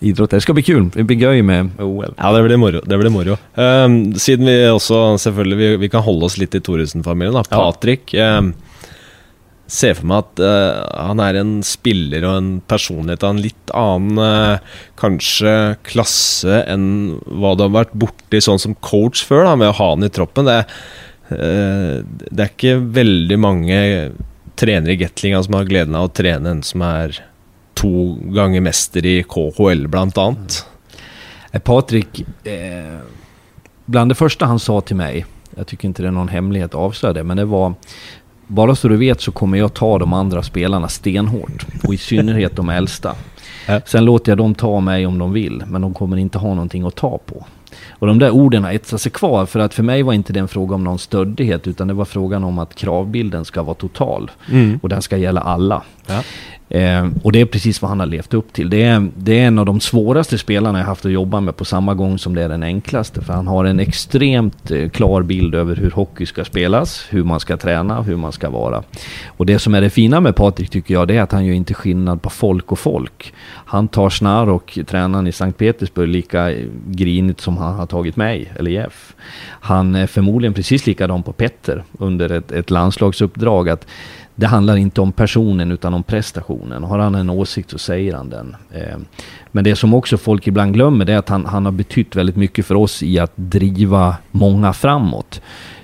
[0.00, 0.36] idrotter.
[0.36, 0.90] Det ska bli kul.
[0.94, 2.14] Det blir göj med OL.
[2.16, 2.80] Ja, det blir moro.
[2.84, 3.36] Det blir moro.
[3.54, 7.34] Ehm, siden vi også selvfølgelig vi, vi kan holde oss litt i Thoresen-familien.
[7.34, 7.44] da.
[7.50, 7.56] Ja.
[7.56, 8.52] Patrick ehm,
[9.72, 13.74] ser for meg at eh, han er en spiller og en personlighet av en litt
[13.78, 15.54] annen eh, kanskje
[15.86, 16.90] klasse enn
[17.24, 20.12] hva du har vært borti sånn som coach før, da, med å ha han i
[20.12, 20.50] troppen.
[20.50, 21.00] Det, eh,
[21.32, 23.78] det er ikke veldig mange
[24.54, 27.18] trenere i Gatlinga som har gleden av å trene en som er
[27.78, 30.64] to ganger mester i KHL, annet.
[31.52, 32.98] Eh, Patrik, eh,
[33.86, 36.80] bland det första han sa till mig, jag tycker inte det är någon hemlighet att
[36.80, 37.74] avslöja det, men det var
[38.46, 41.66] bara så du vet så kommer jag ta de andra spelarna stenhårt.
[41.84, 43.14] Och i synnerhet de äldsta.
[43.86, 46.86] Sen låter jag dem ta mig om de vill, men de kommer inte ha någonting
[46.86, 47.46] att ta på.
[48.02, 50.40] Och de där orden har etsat sig kvar, för att för mig var inte det
[50.40, 54.30] en fråga om någon stöddighet, utan det var frågan om att kravbilden ska vara total.
[54.82, 55.82] Och den ska gälla alla.
[56.06, 56.22] Ja.
[56.72, 58.70] Eh, och det är precis vad han har levt upp till.
[58.70, 61.64] Det är, det är en av de svåraste spelarna jag haft att jobba med på
[61.64, 63.20] samma gång som det är den enklaste.
[63.20, 67.40] För han har en extremt eh, klar bild över hur hockey ska spelas, hur man
[67.40, 68.82] ska träna, hur man ska vara.
[69.26, 71.54] Och det som är det fina med Patrik tycker jag, det är att han gör
[71.54, 73.34] inte skillnad på folk och folk.
[73.44, 78.16] Han tar snar och tränaren i Sankt Petersburg lika eh, grinigt som han har tagit
[78.16, 79.14] mig, eller Jeff.
[79.60, 83.68] Han är förmodligen precis likadan på Petter under ett, ett landslagsuppdrag.
[83.68, 83.86] att
[84.34, 86.84] det handlar inte om personen utan om prestationen.
[86.84, 88.56] Har han en åsikt så säger han den.
[88.72, 88.96] Eh,
[89.52, 92.36] Men det som också folk ibland glömmer det är att han, han har betytt väldigt
[92.36, 95.40] mycket för oss i att driva många framåt.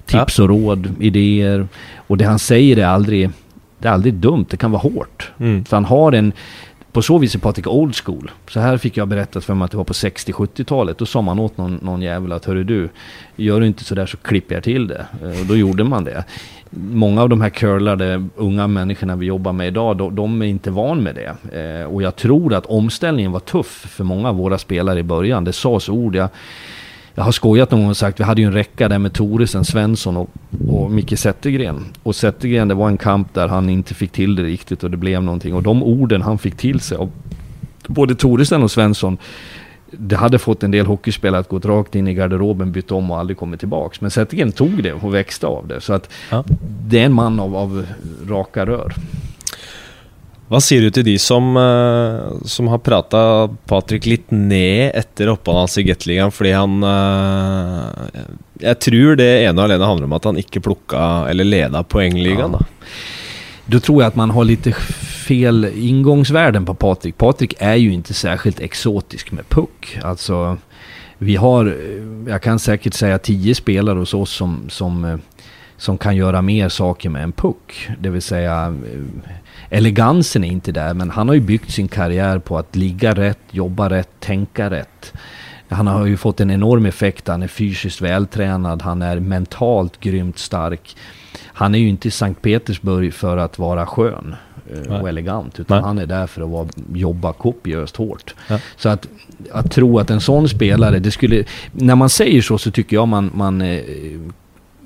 [0.07, 1.69] Tips och råd, idéer.
[2.07, 3.31] Och det han säger är aldrig,
[3.79, 5.33] det är aldrig dumt, det kan vara hårt.
[5.39, 5.65] Mm.
[5.65, 6.33] För han har en,
[6.99, 8.31] på så vis är Patrik old school.
[8.49, 10.99] Så här fick jag berättat för mig att det var på 60-70-talet.
[10.99, 12.89] Då sa man åt någon, någon jävel att hörru du,
[13.37, 15.07] gör du inte sådär så klipper jag till det.
[15.23, 16.25] Eh, och då gjorde man det.
[16.71, 20.71] Många av de här curlade unga människorna vi jobbar med idag, de, de är inte
[20.71, 21.59] van med det.
[21.61, 25.45] Eh, och jag tror att omställningen var tuff för många av våra spelare i början.
[25.45, 26.29] Det sades ord, jag,
[27.19, 29.65] jag har skojat någon gång och sagt, vi hade ju en räcka där med Toresen,
[29.65, 30.31] Svensson och,
[30.69, 31.85] och Micke Zettergren.
[32.03, 34.97] Och Zettergren, det var en kamp där han inte fick till det riktigt och det
[34.97, 35.55] blev någonting.
[35.55, 37.11] Och de orden han fick till sig av
[37.87, 39.19] både Toresen och Svensson,
[39.91, 43.19] det hade fått en del hockeyspelare att gå rakt in i garderoben, bytt om och
[43.19, 44.01] aldrig kommit tillbaks.
[44.01, 45.81] Men Zettergren tog det och växte av det.
[45.81, 46.45] Så att Ja.
[46.87, 47.87] det är en man av, av
[48.29, 48.95] raka rör.
[50.49, 53.21] Hva sier du til de som, eh, som har prata
[53.69, 58.23] Patrick litt ned etter oppholdet hans i Gateligaen fordi han eh,
[58.65, 62.57] Jeg tror det ene og alene handler om at han ikke plukka eller leda poengligaen.
[62.59, 62.65] Ja.
[63.71, 64.73] Då tror jag att man har lite
[65.29, 67.19] fel ingångsvärden på Patrik.
[67.19, 69.99] Patrik är ju inte särskilt exotisk med puck.
[70.03, 70.57] Alltså,
[71.19, 75.21] vi har, eh, jag kan säkert säga tio spelare hos oss som, som,
[75.79, 77.89] som kan göra mer saker med en puck.
[77.99, 79.31] Det vill säga, eh,
[79.71, 83.39] elegansen är inte där, men han har ju byggt sin karriär på att ligga rätt,
[83.51, 85.13] jobba rätt, tänka rätt.
[85.69, 87.29] Han har ju fått en enorm effekt.
[87.29, 90.97] Han är fysiskt vältränad, han är mentalt grymt stark.
[91.45, 94.35] Han är ju inte i Sankt Petersburg för att vara skön
[94.73, 95.01] eh, Nej.
[95.01, 95.87] och elegant, utan Nej.
[95.87, 98.35] han är där för att vara, jobba kopiöst hårt.
[98.49, 98.59] Ja.
[98.77, 99.09] Så att,
[99.51, 101.45] att tro att en sån spelare, det skulle...
[101.73, 103.83] När man säger så så tycker jag man, man, eh,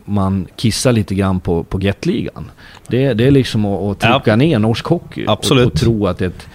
[0.04, 2.50] man kissar lite grann på, på Gatligan.
[2.88, 4.36] Det, det är liksom att, att trycka Ja.
[4.36, 5.24] ner norsk hockey.
[5.28, 5.66] Absolut.
[5.66, 6.46] Och, och tro att ett,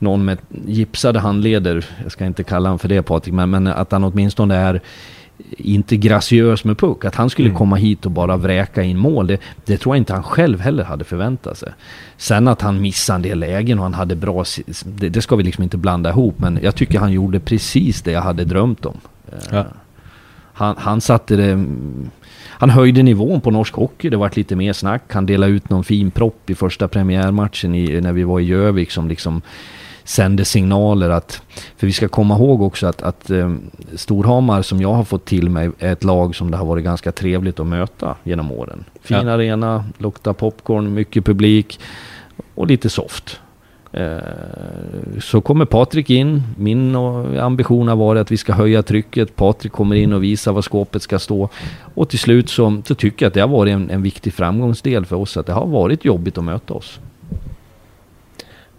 [0.00, 3.92] någon med gipsade handleder, jag ska inte kalla honom för det Patrik, men, men att
[3.92, 4.80] han åtminstone är
[5.58, 7.04] inte graciös med puck.
[7.04, 7.58] Att han skulle Mm.
[7.58, 10.84] komma hit och bara vräka in mål, det, det tror jag inte han själv heller
[10.84, 11.72] hade förväntat sig.
[12.16, 14.44] Sen att han missade en del lägen och han hade bra...
[14.84, 18.10] Det, det ska vi liksom inte blanda ihop, men jag tycker han gjorde precis det
[18.12, 18.96] jag hade drömt om.
[19.32, 19.64] Eh, Ja.
[20.52, 21.64] Han, han satte det...
[22.60, 25.02] Han höjde nivån på norsk hockey, det vart lite mer snack.
[25.08, 28.90] Han delade ut någon fin propp i första premiärmatchen i, när vi var i Gjövik
[28.90, 29.42] som liksom
[30.04, 31.42] sände signaler att...
[31.76, 33.54] För vi ska komma ihåg också att, att eh,
[33.94, 37.12] Storhamar som jag har fått till mig är ett lag som det har varit ganska
[37.12, 38.84] trevligt att möta genom åren.
[39.02, 39.32] Fin Ja.
[39.32, 41.80] arena, luktar popcorn, mycket publik
[42.54, 43.40] och lite soft.
[43.98, 46.42] Eh, så kommer Patrik in.
[46.56, 49.36] Min eh, ambition har varit att vi ska höja trycket.
[49.36, 51.48] Patrik kommer in och visar var skåpet ska stå.
[51.94, 55.06] Och till slut så, så tycker jag att det har varit en, en viktig framgångsdel
[55.06, 55.36] för oss.
[55.36, 56.98] Att det har varit jobbigt att möta oss.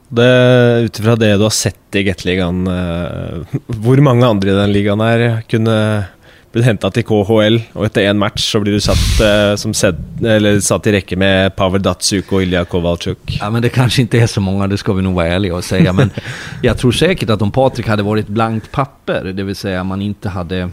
[0.07, 3.37] Det, utifrån det du har sett i Gateligaen, eh,
[3.85, 6.03] hur många andra i den ligan är, kunde
[6.51, 9.99] blitt henta til KHL, og etter én match så blir du satt, eh, som sedd,
[10.25, 13.37] eller satt i rekke med Pavel Datsuk och Ilja Kovalchuk?
[13.41, 15.63] Ja men det kanske inte är så många, det ska vi nog vara ärliga och
[15.63, 15.93] säga.
[15.93, 16.09] Men
[16.61, 20.29] jag tror säkert att om Patrik hade varit blankt papper, det vill säga man inte
[20.29, 20.69] hade,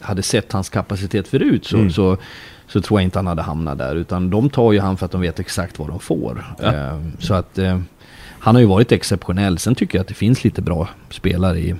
[0.00, 1.90] hade sett hans kapacitet förut, så, Mm.
[1.92, 2.16] så,
[2.68, 3.96] så tror jag inte han hade hamnat där.
[3.96, 6.44] Utan de tar ju han för att de vet exakt vad de får.
[6.62, 6.74] Ja.
[6.74, 7.80] Eh, så att eh,
[8.38, 9.58] han har ju varit exceptionell.
[9.58, 11.74] Sen tycker jag att det finns lite bra spelare i,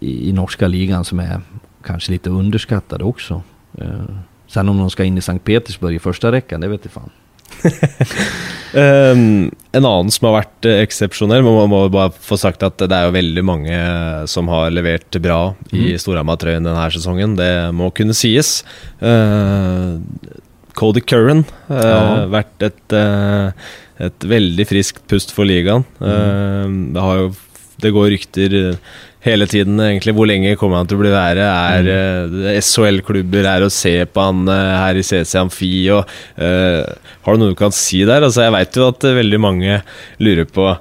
[0.00, 1.40] i norska ligan som är
[1.86, 3.42] kanske lite underskattade också.
[3.78, 4.14] Eh,
[4.48, 7.10] sen om de ska in i Sankt Petersburg i första räckan, det vet jag fan.
[8.74, 12.80] Um, en annen som har vært eh, eksepsjonell, men man må bare få sagt at
[12.82, 13.76] det er jo veldig mange
[14.30, 16.00] som har levert bra i Mhm.
[16.02, 17.36] Storhamar-trøyen denne sesongen.
[17.38, 18.62] Det må kunne sies.
[19.02, 20.00] Uh,
[20.74, 22.26] Cody Curran har Ja.
[22.26, 23.52] vært et, eh,
[24.00, 25.84] et veldig friskt pust for ligaen.
[26.02, 27.28] Eh, det, har jo,
[27.80, 28.76] det går rykter eh,
[29.24, 30.14] hele tiden, egentlig.
[30.16, 31.44] Hvor lenge kommer han til å bli være?
[31.44, 35.72] Er eh, SHL-klubber er å se på han eh, her i CC Amfi?
[35.94, 36.82] Og, eh,
[37.24, 38.24] har du noe du kan si der?
[38.26, 39.80] Altså, jeg veit jo at veldig mange
[40.22, 40.74] lurer på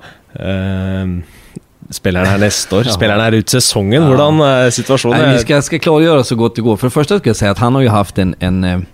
[1.93, 2.87] Spiller han her neste år?
[3.03, 3.99] Han her ut sesongen?
[3.99, 4.07] Ja.
[4.09, 5.27] Hvordan er situasjonen?
[5.35, 6.77] Vi ska, ska klargöra så gott det går.
[6.77, 8.85] För det första ska jag säga att han har ju haft en, en,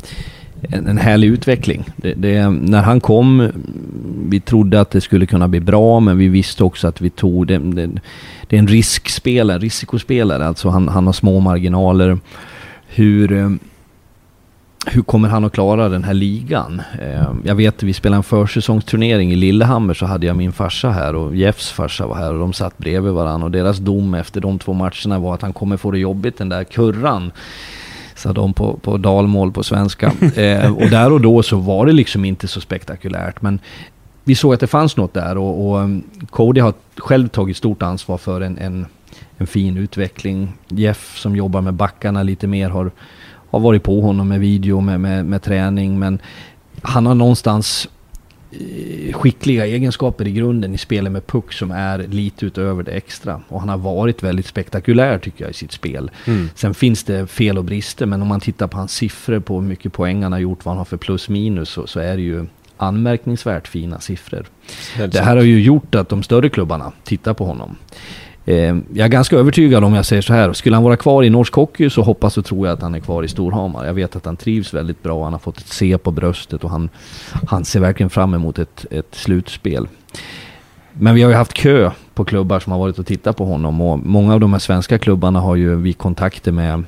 [0.62, 1.84] en, en härlig utveckling.
[1.96, 3.52] Det, det, när han kom,
[4.30, 7.48] vi trodde att det skulle kunna bli bra, men vi visste också att vi tog
[7.48, 7.58] det.
[7.58, 7.90] Det,
[8.48, 10.48] det är en riskspelare, risikospelare.
[10.48, 12.20] Alltså han, han har små marginaler.
[12.88, 13.50] Hur, eh,
[14.86, 16.82] hur kommer han att klara den här ligan?
[17.02, 21.16] Eh, jag vet, vi spelade en försäsongsturnering i Lillehammer så hade jag min farsa här
[21.16, 24.60] och Jeffs farsa var här och de satt bredvid varandra och deras dom efter de
[24.60, 27.32] två matcherna var att han kommer få det jobbigt den där kurran.
[28.20, 30.14] Sa de på, på dalmål på svenska.
[30.36, 33.60] Eh, och där och då så var det liksom inte så spektakulärt men
[34.24, 37.82] vi såg att det fanns något där och, och um, Cody har själv tagit stort
[37.82, 38.86] ansvar för en, en,
[39.38, 40.54] en fin utveckling.
[40.68, 42.92] Jeff som jobbar med backarna lite mer har,
[43.50, 46.20] har varit på honom med video, med, med, med träning men
[46.82, 47.90] han har någonstans
[49.14, 53.42] skickliga egenskaper i grunden i spelet med puck som är lite utöver det extra.
[53.48, 56.12] Och han har varit väldigt spektakulär tycker jag i sitt spel.
[56.26, 56.50] Mm.
[56.56, 59.68] Sen finns det fel och brister men om man tittar på hans siffror på hur
[59.68, 62.24] mycket poäng han har gjort, vad han har för plus minus så, så är det
[62.24, 62.46] ju
[62.78, 64.46] anmärkningsvärt fina siffror.
[64.94, 67.76] Helt Det här har ju gjort att de större klubbarna tittar på honom.
[68.50, 70.54] Eh, jag är ganska övertygad om jag säger så här.
[70.54, 73.00] Skulle han vara kvar i norsk hockey så hoppas och tror jag att han är
[73.00, 73.86] kvar i Storhamar.
[73.86, 75.24] Jag vet att han trivs väldigt bra.
[75.24, 76.90] Han har fått ett C på bröstet och han,
[77.48, 79.88] han ser verkligen fram emot ett, ett slutspel.
[80.94, 83.82] Men vi har ju haft kö på klubbar som har varit och tittat på honom
[83.82, 86.74] och många av de här svenska klubbarna har ju vi kontakter med.
[86.74, 86.86] Mm,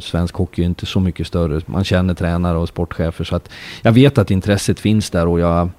[0.00, 1.60] svensk hockey är inte så mycket större.
[1.66, 3.48] Man känner tränare och sportchefer så att
[3.82, 5.70] jag vet att intresset finns där och jag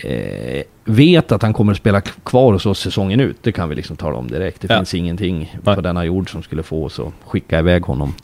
[0.00, 3.36] eh, vet att han kommer att spela kvar hos oss säsongen ut.
[3.42, 4.60] Det kan vi liksom tala om direkt.
[4.60, 4.76] Det Ja.
[4.76, 5.74] finns ingenting Nej.
[5.74, 8.14] på denna jord som skulle få oss att skicka iväg honom.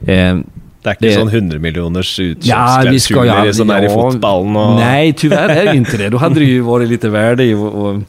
[0.00, 0.38] Eh,
[0.82, 3.84] Det er ikke Det- sånn 100 millioners Ja, vi ska ju utkjøpsklausuler som er i
[3.84, 6.08] ja, fotballen og Nej, tyvärr är det inte det.
[6.08, 8.02] Då hade det ju varit lite värde i att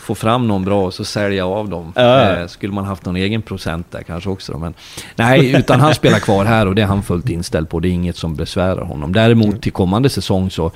[0.00, 1.92] få fram någon bra och så sälja av dem.
[1.96, 2.36] Ja.
[2.36, 4.58] Eh, skulle man haft någon egen procent där kanske också.
[4.58, 4.74] Men
[5.16, 7.80] nej, utan han spelar kvar här och det är han fullt inställd på.
[7.80, 9.12] Det är inget som besvärar honom.
[9.12, 10.72] Däremot till kommande säsong så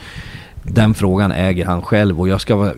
[0.65, 2.77] den frågan äger han själv och jag ska vara eh,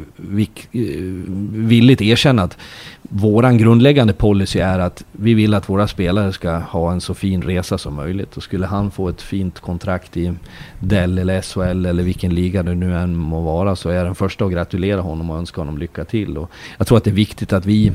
[1.53, 2.59] villigt erkänna att
[3.03, 7.43] våran grundläggande policy är att vi vill att våra spelare ska ha en så fin
[7.43, 8.37] resa som möjligt.
[8.37, 10.33] Och skulle han få ett fint kontrakt i
[10.81, 14.15] Dell eller SHL eller vilken liga det nu än må vara så är jag den
[14.15, 16.39] första att gratulera honom och önska honom lycka till.
[16.39, 17.93] Och jag tror att det är viktigt att vi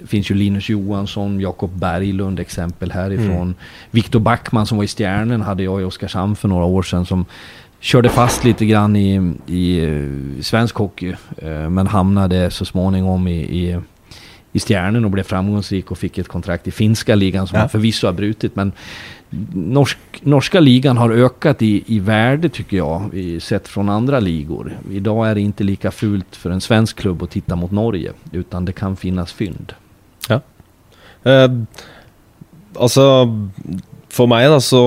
[0.00, 3.42] det finns ju Linus Johansson, Jakob Berglund exempel härifrån.
[3.42, 3.54] Mm.
[3.90, 7.24] Viktor Backman som var i Stjärnen hade jag i Oskarshamn för några år sedan som
[7.80, 11.14] körde fast lite grann i, i eh, svensk hockey.
[11.36, 13.78] eh, Men hamnade så småningom i, i,
[14.52, 17.60] i Stjärnen och blev framgångsrik och fick ett kontrakt i finska ligan som Ja.
[17.60, 18.56] han förvisso har brutit.
[18.56, 18.72] Men
[19.54, 24.78] norsk, norska ligan har ökat i, i värde tycker jag, i, sett från andra ligor.
[24.90, 28.64] Idag är det inte lika fult för en svensk klubb att titta mot Norge, utan
[28.64, 29.72] det kan finnas fynd.
[31.24, 31.50] Eh,
[32.78, 33.26] altså
[34.10, 34.80] For meg, da, så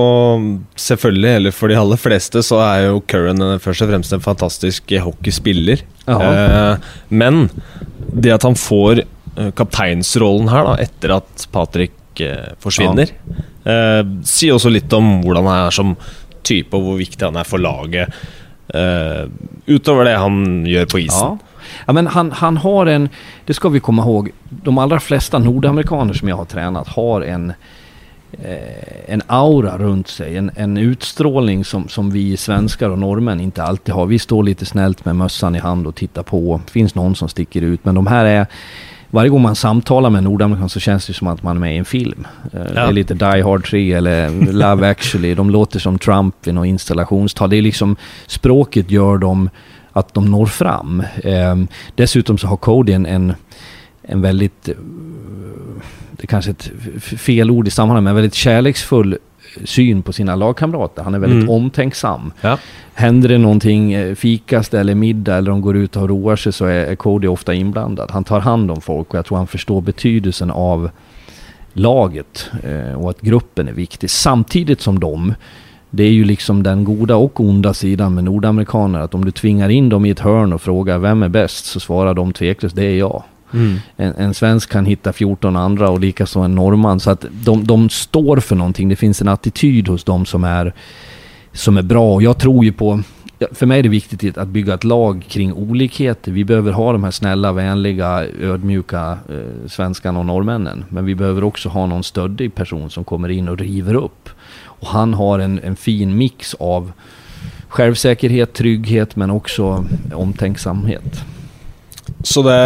[0.76, 4.92] Selvfølgelig, eller for de aller fleste, så er jo Curran først og fremst en fantastisk
[5.04, 5.80] hockeyspiller.
[6.06, 6.76] Eh,
[7.08, 7.46] men
[8.12, 13.14] det at han får eh, kapteinsrollen her, da, etter at Patrick eh, forsvinner,
[13.64, 15.94] eh, sier også litt om hvordan han er som
[16.44, 18.12] type, og hvor viktig han er for laget.
[18.74, 19.24] eh,
[19.66, 21.38] utover det han gjør på isen.
[21.40, 21.50] Ja.
[21.86, 23.06] Ja, men han, han har en,
[23.48, 27.52] det ska vi komma ihåg, de allra flesta nordamerikaner som jag har tränat har en,
[29.06, 33.94] en aura runt sig, en, en utstrålning som, som vi svenskar och norrmän inte alltid
[33.94, 34.06] har.
[34.06, 36.60] Vi står lite snällt med mössan i hand och tittar på.
[36.66, 38.46] Det finns någon som sticker ut, men de här är
[39.10, 41.74] varje gång man samtalar med en nordamerikan så känns det som att man är med
[41.74, 42.26] i en film.
[42.52, 45.34] Eh, Det är lite Die Hard 3 eller Love actually.
[45.34, 47.50] De låter som Trump i något installationstal.
[47.50, 49.50] Det är liksom, språket gör dem
[49.92, 51.02] att de når fram.
[51.24, 51.56] Eh,
[51.94, 53.32] dessutom så har Cody en, en,
[54.02, 54.74] en väldigt, eh,
[56.26, 59.18] kanske ett fel ord i sammanhanget, men väldigt kärleksfull
[59.64, 61.02] syn på sina lagkamrater.
[61.02, 61.50] Han är väldigt Mm.
[61.50, 62.32] omtänksam.
[62.40, 62.58] Ja.
[62.94, 66.52] Händer det någonting, eh, fikas det eller middag eller de går ut och roar sig
[66.52, 68.10] så är är Cody ofta inblandad.
[68.10, 70.90] Han tar hand om folk och jag tror han förstår betydelsen av
[71.72, 74.10] laget eh, och att gruppen är viktig.
[74.10, 75.34] Samtidigt som de,
[75.90, 79.68] det är ju liksom den goda och onda sidan med nordamerikaner, att om du tvingar
[79.68, 82.84] in dem i ett hörn och frågar vem är bäst så svarar de tveklöst det
[82.84, 83.22] är jag.
[83.54, 83.78] Mm.
[83.96, 87.00] En, en svensk kan hitta 14 andra och likaså en norrman.
[87.00, 88.88] Så att de, de står för någonting.
[88.88, 90.74] Det finns en attityd hos dem som är,
[91.52, 92.14] som är bra.
[92.14, 93.02] Och jag tror ju på...
[93.52, 96.32] För mig är det viktigt att bygga ett lag kring olikheter.
[96.32, 100.84] Vi behöver ha de här snälla, vänliga, ödmjuka eh, svenskarna och norrmännen.
[100.88, 104.28] Men vi behöver också ha någon stöddig person som kommer in och river upp.
[104.56, 106.92] Och han har en, en fin mix av
[107.68, 111.24] självsäkerhet, trygghet men också omtänksamhet.
[112.24, 112.56] Så det,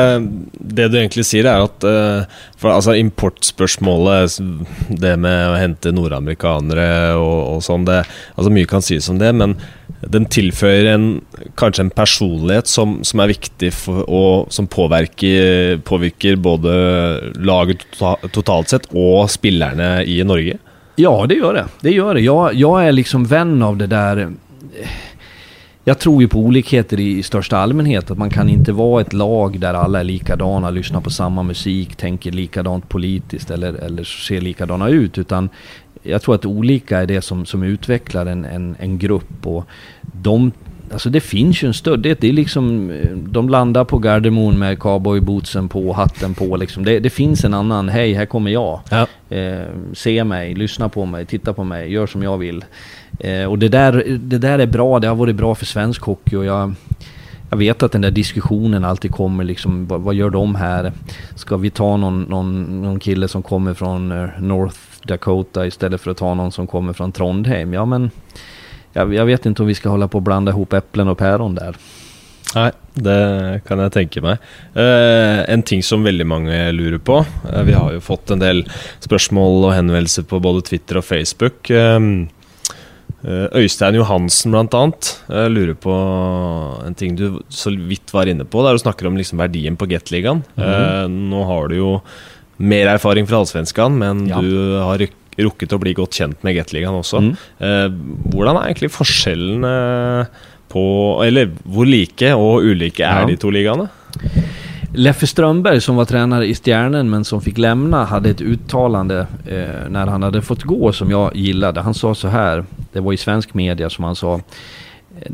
[0.55, 4.39] det du egentlig sier, er at eh, For altså importspørsmålet,
[5.03, 8.05] det med å hente nordamerikanere og, og sånn det,
[8.37, 9.57] altså Mye kan sies om det, men
[10.07, 11.09] den tilføyer en,
[11.59, 16.73] kanskje en personlighet som, som er viktig for, og som påvirker, påvirker både
[17.43, 20.61] laget tota-, totalt sett og spillerne i Norge.
[20.99, 21.67] Ja, det gör det.
[21.81, 22.21] Det gör det.
[22.21, 24.17] Jeg, jag är liksom vän av det där...
[24.19, 24.89] Eh,
[25.89, 28.11] jag tror ju på olikheter i, i största allmänhet.
[28.11, 31.97] Att man kan inte vara ett lag där alla är likadana, lyssnar på samma musik,
[31.97, 35.19] tänker likadant politiskt eller, eller ser likadana ut.
[35.19, 35.49] Utan
[36.03, 39.47] jag tror att olika är det som, som utvecklar en, en, en grupp.
[39.47, 39.65] Och
[40.01, 40.53] de,
[40.93, 42.21] alltså det finns ju en stöddighet.
[42.21, 46.57] Det är liksom, eh, de landar på Gardermoen med cowboybootsen på, hatten på.
[46.57, 46.85] Liksom.
[46.85, 48.81] Det, det finns en annan, hej här kommer jag.
[48.91, 49.07] Ja.
[49.37, 52.65] Eh, se mig, lyssna på mig, titta på mig, gör som jag vill.
[53.21, 56.37] Eh, och det där, det där är bra, det har varit bra för svensk hockey
[56.37, 56.75] och jag,
[57.51, 60.93] jag vet att den där diskussionen alltid kommer liksom, vad, vad gör de här?
[61.35, 66.11] Ska vi ta någon, någon, någon kille som kommer från eh, North Dakota istället för
[66.11, 67.73] att ta någon som kommer från Trondheim?
[67.73, 68.11] Ja men,
[68.99, 71.55] jag, jag vet inte om vi ska hålla på och blanda ihop äpplen och päron
[71.55, 71.77] där.
[72.55, 74.39] Nei, det kan jeg tenke meg.
[74.73, 77.19] Eh, en ting som veldig mange lurer på
[77.53, 78.63] eh, Vi har jo fått en del
[79.05, 81.69] spørsmål og henvendelser på både Twitter og Facebook.
[81.69, 82.01] Eh,
[83.29, 85.93] eh, Øystein Johansen blant annet eh, lurer på
[86.89, 88.65] en ting du så vidt var inne på.
[88.65, 90.41] Der du snakker om liksom verdien på Gateligaen.
[90.57, 91.93] Eh, nå har du jo
[92.59, 94.41] mer erfaring fra Allsvenskan, men Ja.
[94.41, 97.19] du har ryk- rukket å bli godt kjent med Gateligaen også.
[97.23, 97.33] Mm.
[97.59, 97.89] Eh,
[98.33, 100.27] hvordan er egentlig forskjellene
[100.69, 100.83] på
[101.25, 103.27] Eller hvor like og ulike er Ja.
[103.27, 103.89] de to ligaene?
[104.95, 109.89] Leffe Strömberg som var tränare i Stjärnen men som fick lämna hade ett uttalande eh,
[109.91, 111.81] när han hade fått gå som jag gillade.
[111.81, 114.35] Han sa så här, det var i svensk media som han sa.
[114.35, 114.41] "Eh,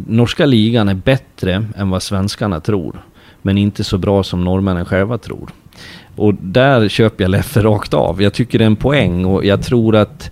[0.07, 3.03] Norska ligan är bättre än vad svenskarna tror.
[3.43, 5.51] Men inte så bra som norrmännen själva tror.
[6.17, 8.23] Och där köper jag Leffe rakt av.
[8.23, 10.31] Jag tycker det är en poäng och jag tror att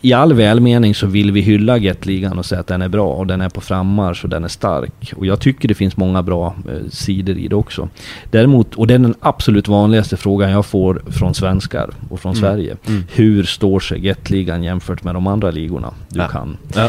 [0.00, 3.26] i all välmening så vill vi hylla Gatligan och säga att den är bra och
[3.26, 5.12] den är på frammarsch och den är stark.
[5.16, 7.88] Och jag tycker det finns många bra eh, sidor i det också.
[8.30, 12.76] Däremot, och det är den absolut vanligaste frågan jag får från svenskar och från Sverige.
[12.88, 13.04] Mm.
[13.14, 16.28] Hur står sig Gatligan jämfört med de andra ligorna du Ja.
[16.28, 16.56] kan?
[16.74, 16.84] Ja.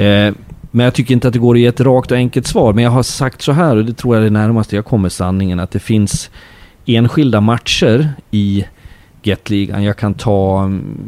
[0.00, 0.34] Eh,
[0.70, 2.72] men jag tycker inte att det går att ge ett rakt och enkelt svar.
[2.72, 5.08] Men jag har sagt så här, och det tror jag är det närmaste jag kommer
[5.08, 6.30] sanningen, att det finns
[6.86, 8.64] enskilda matcher i
[9.22, 9.84] Gatligan.
[9.84, 10.98] Jag kan ta, mm,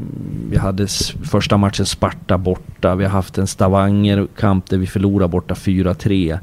[0.50, 0.86] vi hade
[1.30, 6.38] första matchen Sparta borta, vi har haft en Stavanger-kamp där vi förlorade borta 4-3.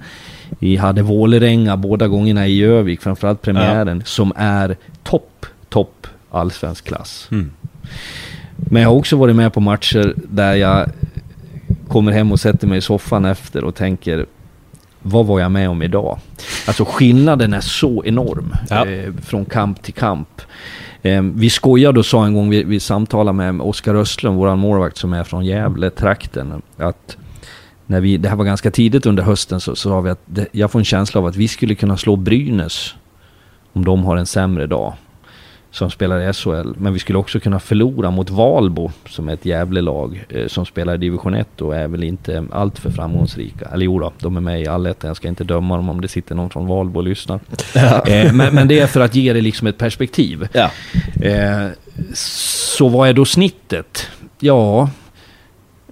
[0.59, 7.27] Vi hade Vålerenga båda gångerna i Övik, framförallt premiären, som är topp topp allsvensk klass.
[7.31, 7.51] Mm.
[8.55, 10.89] Men jag har också varit med på matcher där jag
[11.87, 14.25] kommer hem och sätter mig i soffan efter och tänker
[15.03, 16.19] vad var jag med om idag?
[16.67, 18.87] Alltså skillnaden är så enorm ja.
[18.87, 20.41] eh, från kamp till kamp.
[21.01, 24.97] Eh, vi skojade och sa en gång, vi, vi samtalade med Oskar Östlund, våran målvakt
[24.97, 27.17] som är från Gävle-trakten, att
[27.85, 30.47] när vi, det här var ganska tidigt under hösten, så, så sa vi att det,
[30.51, 32.95] jag får en känsla av att vi skulle kunna slå Brynäs
[33.73, 34.93] om de har en sämre dag
[35.73, 36.73] som spelar i SHL.
[36.77, 40.95] Men vi skulle också kunna förlora mot Valbo som är ett Gävle-lag eh, som spelar
[40.95, 43.65] i division 1 och är väl inte alltför framgångsrika.
[43.73, 45.07] Eller jo då, de är med i allettan.
[45.07, 47.39] Jag ska inte döma dem om det sitter någon från Valbo och lyssnar.
[47.75, 48.07] Ja.
[48.07, 50.47] Eh, men, men, det är för att ge det liksom ett perspektiv.
[50.53, 50.71] Ja.
[51.21, 51.67] Eh,
[52.13, 54.07] så vad är då snittet?
[54.39, 54.89] Ja,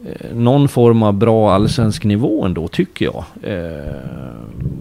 [0.05, 3.25] eh, någon form av bra allsvensk nivå ändå, tycker jag.
[3.43, 3.95] Eh,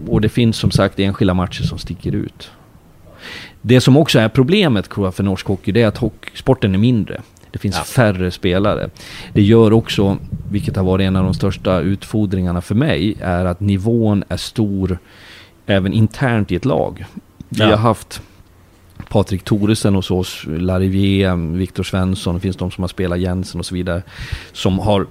[0.07, 2.51] och det finns som sagt enskilda matcher som sticker ut.
[3.61, 6.03] Det som också är problemet tror jag för norsk hockey, det är att
[6.33, 7.21] sporten är mindre.
[7.51, 7.83] Det finns ja.
[7.83, 8.89] färre spelare.
[9.33, 10.17] Det gör också,
[10.51, 14.97] vilket har varit en av de största utfordringarna för mig, är att nivån är stor
[15.65, 17.05] även internt i ett lag.
[17.49, 18.21] Vi har haft
[19.09, 23.65] Patrik Thoresen hos oss, Larivier, Viktor Svensson, det finns de som har spelat Jensen och
[23.65, 24.03] så vidare.
[24.53, 25.07] Som har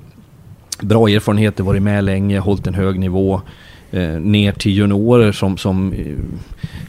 [0.81, 3.41] bra erfarenheter, varit med länge, hållit en hög nivå.
[3.93, 6.17] Eh, ner till juniorer som, som eh,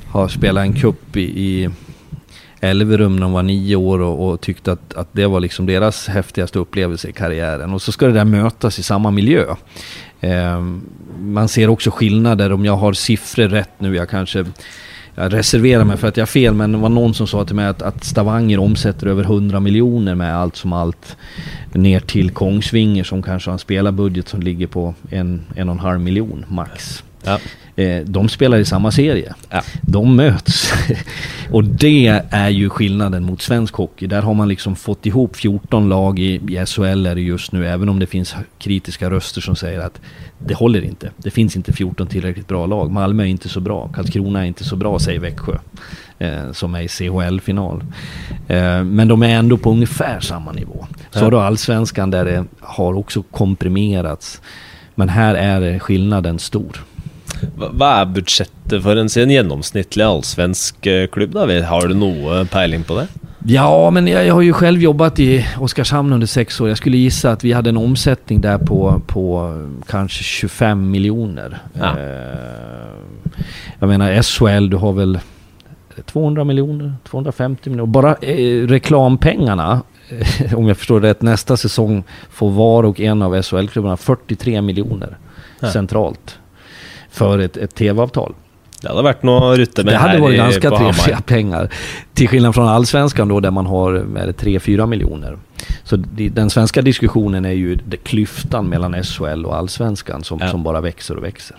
[0.07, 1.69] har spelat en kupp i, i
[2.59, 6.07] Elverum när de var nio år och, och tyckte att, att det var liksom deras
[6.07, 7.73] häftigaste upplevelse i karriären.
[7.73, 9.55] Och så ska det där mötas i samma miljö.
[10.19, 10.61] Eh,
[11.19, 14.45] man ser också skillnader, om jag har siffror rätt nu, jag kanske
[15.15, 17.55] jag reserverar mig för att jag har fel, men det var någon som sa till
[17.55, 21.17] mig att, att Stavanger omsätter över 100 miljoner med allt som allt
[21.73, 25.79] ner till Kongsvinger som kanske har en spelarbudget som ligger på en, en och en
[25.79, 27.03] halv miljon max.
[27.23, 27.39] Ja.
[27.81, 29.33] Eh, de spelar i samma serie.
[29.49, 29.61] Ja.
[29.81, 30.73] De möts.
[31.51, 34.07] och det är ju skillnaden mot svensk hockey.
[34.07, 37.67] Där har man liksom fått ihop 14 lag i, i SHL är det just nu,
[37.67, 40.01] även om det finns kritiska röster som säger att
[40.37, 41.11] det håller inte.
[41.17, 42.91] Det finns inte 14 tillräckligt bra lag.
[42.91, 43.87] Malmö är inte så bra.
[43.87, 45.57] Karlskrona är inte så bra, säger Växjö.
[46.19, 47.83] Eh, som är i CHL-final.
[48.47, 50.85] Eh, men de är ändå på ungefär samma nivå.
[51.11, 54.41] Så har du allsvenskan där det har också komprimerats.
[54.95, 56.83] Men här är skillnaden stor.
[57.55, 61.31] Vad är budgetet för en, en genomsnittlig allsvensk eh, klubb?
[61.31, 61.39] Då?
[61.39, 63.07] Har du någon pejling på det?
[63.45, 66.67] Ja, men jag, jag, har ju själv jobbat i Oskarshamn under sex år.
[66.69, 69.55] Jag skulle gissa att vi hade en omsättning där på, på
[69.87, 71.57] kanske 25 miljoner.
[71.73, 71.99] Ja.
[71.99, 72.89] Eh,
[73.79, 75.19] jag menar SHL, du har väl
[76.05, 77.91] 200 miljoner, 250 miljoner.
[77.91, 79.81] Bara eh, reklampengarna,
[80.55, 85.17] om jag förstår rätt, nästa säsong får var och en av SHL-klubbarna 43 miljoner
[85.59, 85.71] ja.
[85.71, 86.39] centralt
[87.11, 88.33] för ett, ett tv-avtal.
[88.81, 91.69] Det hade varit något rutte med Det hade varit ganska trevliga pengar.
[92.13, 95.37] Till skillnad från allsvenskan då där man har 3-4 miljoner.
[95.83, 100.51] Så den svenska diskussionen är ju klyftan mellan SHL och allsvenskan som, ja.
[100.51, 101.57] som bara växer och växer.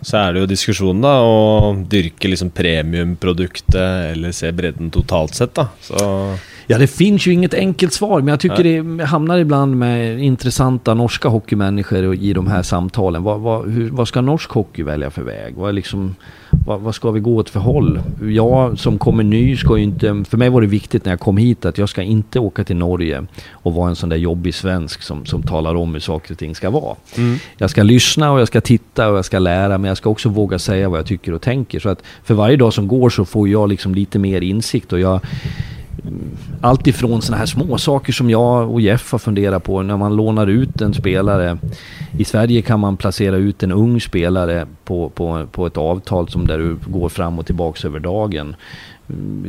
[0.00, 5.54] Så är det ju diskussionen då och dyrka liksom premiumprodukter eller se bredden totalt sett
[5.54, 5.66] då.
[5.80, 5.96] Så
[6.72, 8.82] Ja, det finns ju inget enkelt svar, men jag tycker ja.
[8.82, 13.22] det hamnar ibland med intressanta norska hockeymänniskor i de här samtalen.
[13.22, 15.54] Vad, vad, hur, vad ska norsk hockey välja för väg?
[15.56, 16.14] Vad, liksom,
[16.66, 18.00] vad, vad, ska vi gå åt för håll?
[18.22, 20.24] Jag som kommer ny ska ju inte...
[20.28, 22.76] För mig var det viktigt när jag kom hit att jag ska inte åka till
[22.76, 26.38] Norge och vara en sån där jobbig svensk som, som talar om hur saker och
[26.38, 26.96] ting ska vara.
[27.16, 27.38] Mm.
[27.56, 30.28] Jag ska lyssna och jag ska titta och jag ska lära, men jag ska också
[30.28, 31.80] våga säga vad jag tycker och tänker.
[31.80, 35.00] Så att för varje dag som går så får jag liksom lite mer insikt och
[35.00, 35.20] jag
[36.60, 40.16] allt ifrån sådana här små saker som jag och Jeff har funderat på när man
[40.16, 41.58] lånar ut en spelare.
[42.18, 46.46] I Sverige kan man placera ut en ung spelare på, på, på ett avtal som
[46.46, 48.56] där du går fram och tillbaks över dagen.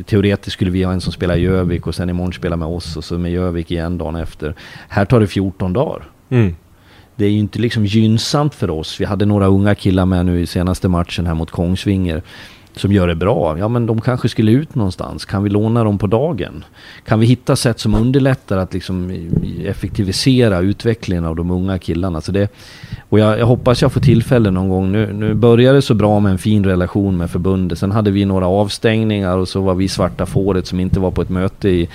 [0.06, 2.96] Teoretiskt skulle vi ha en som spelar i Jövik och sen imorgon spela med oss
[2.96, 4.54] och så med Jövik igen dagen efter.
[4.88, 6.02] Här tar det 14 dagar.
[6.28, 6.54] Mm.
[7.16, 9.00] Det är ju inte liksom gynnsamt för oss.
[9.00, 12.22] Vi hade några unga killar med nu i senaste matchen här mot Kongsvinger
[12.76, 15.24] som gör det bra, ja men de kanske skulle ut någonstans.
[15.24, 16.64] Kan vi låna dem på dagen?
[17.04, 19.10] Kan vi hitta sätt som underlättar att liksom
[19.64, 22.20] effektivisera utvecklingen av de unga killarna?
[22.20, 22.48] Så det,
[23.08, 24.92] och jag, jag hoppas jag får tillfälle någon gång.
[24.92, 27.78] Nu, nu började det så bra med en fin relation med förbundet.
[27.78, 31.22] Sen hade vi några avstängningar och så var vi svarta fåret som inte var på
[31.22, 31.88] ett möte i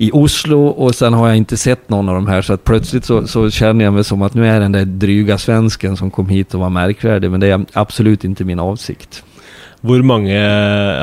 [0.00, 3.04] i Oslo och sen har jag inte sett någon av de här så att plötsligt
[3.04, 6.28] så, så, känner jag mig som att nu är den där dryga svensken som kom
[6.28, 9.24] hit och var märkvärdig men det är absolut inte min avsikt.
[9.80, 10.40] Hur många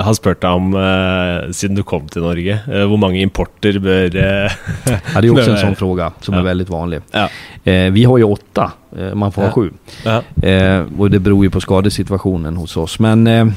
[0.04, 4.16] har spurt deg om, uh, siden du kom till Norge, uh, hvor mange importer bör...
[4.16, 4.22] Uh,
[5.14, 6.40] ja, det är också en sån fråga som ja.
[6.40, 7.02] är väldigt vanlig.
[7.12, 7.30] Ja.
[7.92, 8.72] vi har ju åtta,
[9.14, 9.72] man får ha sju.
[10.98, 13.00] Och det beror ju på skadesituationen hos oss.
[13.00, 13.54] Men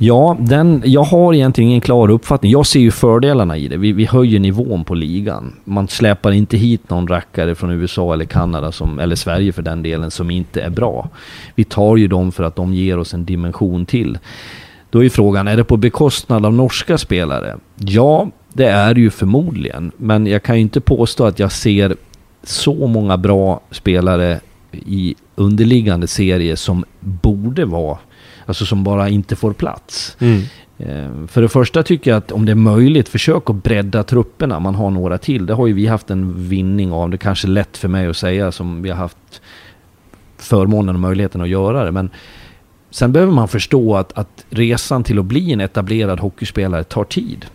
[0.00, 2.52] Ja, den, jag har egentligen ingen klar uppfattning.
[2.52, 3.76] Jag ser ju fördelarna i det.
[3.76, 5.56] Vi, vi höjer nivån på ligan.
[5.64, 9.82] Man släpar inte hit någon rackare från USA eller Kanada, som, eller Sverige för den
[9.82, 11.08] delen, som inte är bra.
[11.54, 14.18] Vi tar ju dem för att de ger oss en dimension till.
[14.90, 17.56] Då är frågan, är det på bekostnad av norska spelare?
[17.76, 19.92] Ja, det är det ju förmodligen.
[19.96, 21.96] Men jag kan ju inte påstå att jag ser
[22.42, 24.40] så många bra spelare
[24.72, 27.98] i underliggande serie som borde vara,
[28.48, 30.16] alltså som bara inte får plats.
[30.18, 30.42] Mm.
[30.78, 34.60] Eh, för det första tycker jag att om det är möjligt, försök att bredda trupperna.
[34.60, 35.46] Man har några till.
[35.46, 37.10] Det har ju vi haft en vinning av.
[37.10, 39.40] Det är kanske är lätt för mig att säga som vi har haft
[40.36, 41.92] förmånen och möjligheten att göra det.
[41.92, 42.10] Men
[42.90, 47.46] sen behöver man förstå att, att resan till att bli en etablerad hockeyspelare tar tid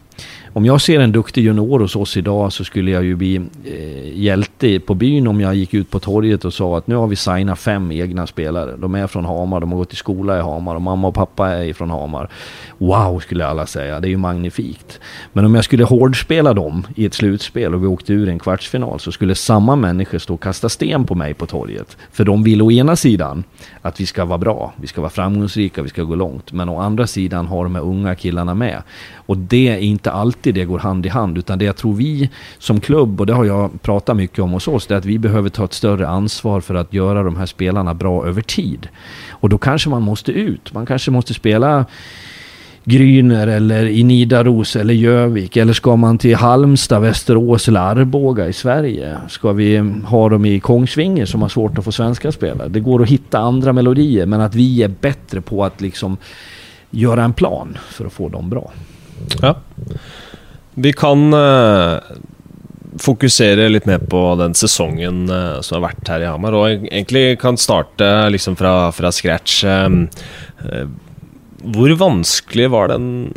[0.56, 3.36] om jag ser en duktig junior hos oss idag så skulle jag ju bli
[3.66, 7.08] eh, hjälte på byn om jag gick ut på torget och sa att nu har
[7.08, 8.76] vi signat fem egna spelare.
[8.78, 11.50] De är från Hamar, de har gått i skola i Hamar och mamma och pappa
[11.50, 12.30] är från Hamar.
[12.78, 14.00] Wow, skulle alla säga.
[14.00, 15.00] Det är ju magnifikt.
[15.34, 19.00] Men om jag skulle hårdspela dem i ett slutspel och vi åkte ur en kvartsfinal
[19.00, 21.98] så skulle samma människor stå och kasta sten på mig på torget.
[22.12, 23.44] För de vill å ena sidan
[23.82, 26.52] att vi ska vara bra, vi ska vara framgångsrika, vi ska gå långt.
[26.52, 28.82] Men å andra sidan har de här unga killarna med.
[29.16, 32.30] Och det är inte alltid det går hand i hand, utan det jag tror vi
[32.58, 35.20] som klubb, och det har jag pratat mycket om hos oss, det är att vi
[35.20, 38.88] behöver ta ett större ansvar för att göra de här spelarna bra över tid.
[39.30, 41.86] Och då kanske man måste ut, man kanske måste spela
[42.86, 45.58] Gryner eller i Nidaros eller Jövik?
[45.58, 49.18] Eller ska man till Halmstad, Västerås eller Arboga i Sverige?
[49.30, 52.70] Ska vi ha dem i Kongsvinger som har svårt att få svenska spelare?
[52.70, 56.18] Det går att hitta andra melodier men att vi är bättre på att liksom
[56.90, 58.72] göra en plan för att få dem bra.
[59.42, 59.58] Ja.
[60.76, 62.00] Vi kan uh,
[63.02, 67.40] fokusere litt mer på den sesongen uh, som har vært her i Hamar, og egentlig
[67.42, 69.64] kan starte liksom fra, fra scratch.
[69.66, 70.88] Uh,
[71.64, 73.32] hvor vanskelig var den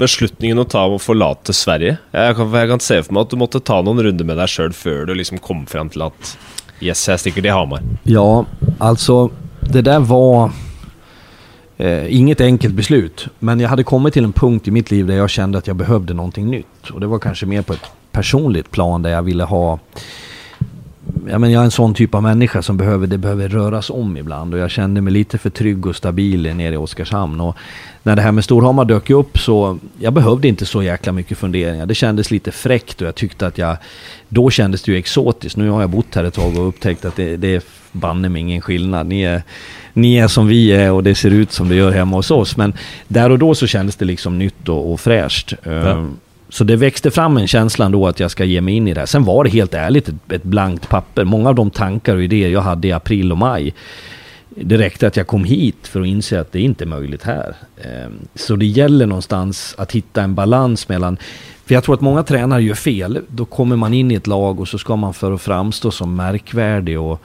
[0.00, 1.98] beslutningen å ta om å forlate Sverige?
[2.14, 4.52] Jeg kan, jeg kan se for meg at du måtte ta noen runder med deg
[4.52, 6.34] sjøl før du liksom kom fram til at
[6.80, 7.84] yes, jeg stikker til Hamar.
[8.08, 8.44] Ja,
[8.78, 9.30] alltså
[9.60, 10.50] det där var
[11.80, 15.16] Eh, inget enkelt beslut, men jag hade kommit till en punkt i mitt liv där
[15.16, 16.90] jag kände att jag behövde någonting nytt.
[16.92, 19.78] Och det var kanske mer på ett personligt plan där jag ville ha...
[21.30, 24.16] Ja, men jag är en sån typ av människa som behöver, det behöver röras om
[24.16, 24.54] ibland.
[24.54, 27.40] Och jag kände mig lite för trygg och stabil nere i Oskarshamn.
[27.40, 27.56] Och
[28.02, 29.78] när det här med Storhammar dök upp så...
[29.98, 31.86] Jag behövde inte så jäkla mycket funderingar.
[31.86, 33.76] Det kändes lite fräckt och jag tyckte att jag...
[34.28, 35.56] Då kändes det ju exotiskt.
[35.56, 37.62] Nu har jag bott här ett tag och upptäckt att det, det är
[37.92, 39.06] banne mig ingen skillnad.
[39.06, 39.42] Ni är,
[39.92, 42.56] ni är som vi är och det ser ut som det gör hemma hos oss.
[42.56, 42.72] Men
[43.08, 45.54] där och då så kändes det liksom nytt och, och fräscht.
[45.62, 45.70] Ja.
[45.70, 46.16] Ehm,
[46.48, 49.00] så det växte fram en känsla då att jag ska ge mig in i det
[49.00, 49.06] här.
[49.06, 51.24] Sen var det helt ärligt ett, ett blankt papper.
[51.24, 53.74] Många av de tankar och idéer jag hade i april och maj
[54.56, 57.54] det räckte att jag kom hit för att inse att det inte är möjligt här.
[57.84, 61.16] Ehm, så det gäller någonstans att hitta en balans mellan...
[61.66, 63.20] För jag tror att många tränare gör fel.
[63.28, 66.16] Då kommer man in i ett lag och så ska man för att framstå som
[66.16, 67.22] märkvärdig och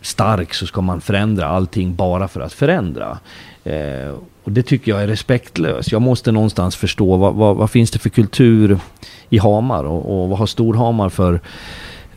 [0.00, 3.18] stark så ska man förändra allting bara för att förändra.
[3.64, 5.92] Eh, och det tycker jag är respektlöst.
[5.92, 8.78] Jag måste någonstans förstå vad, vad, vad finns det för kultur
[9.28, 11.40] i Hamar och, och vad har Storhamar för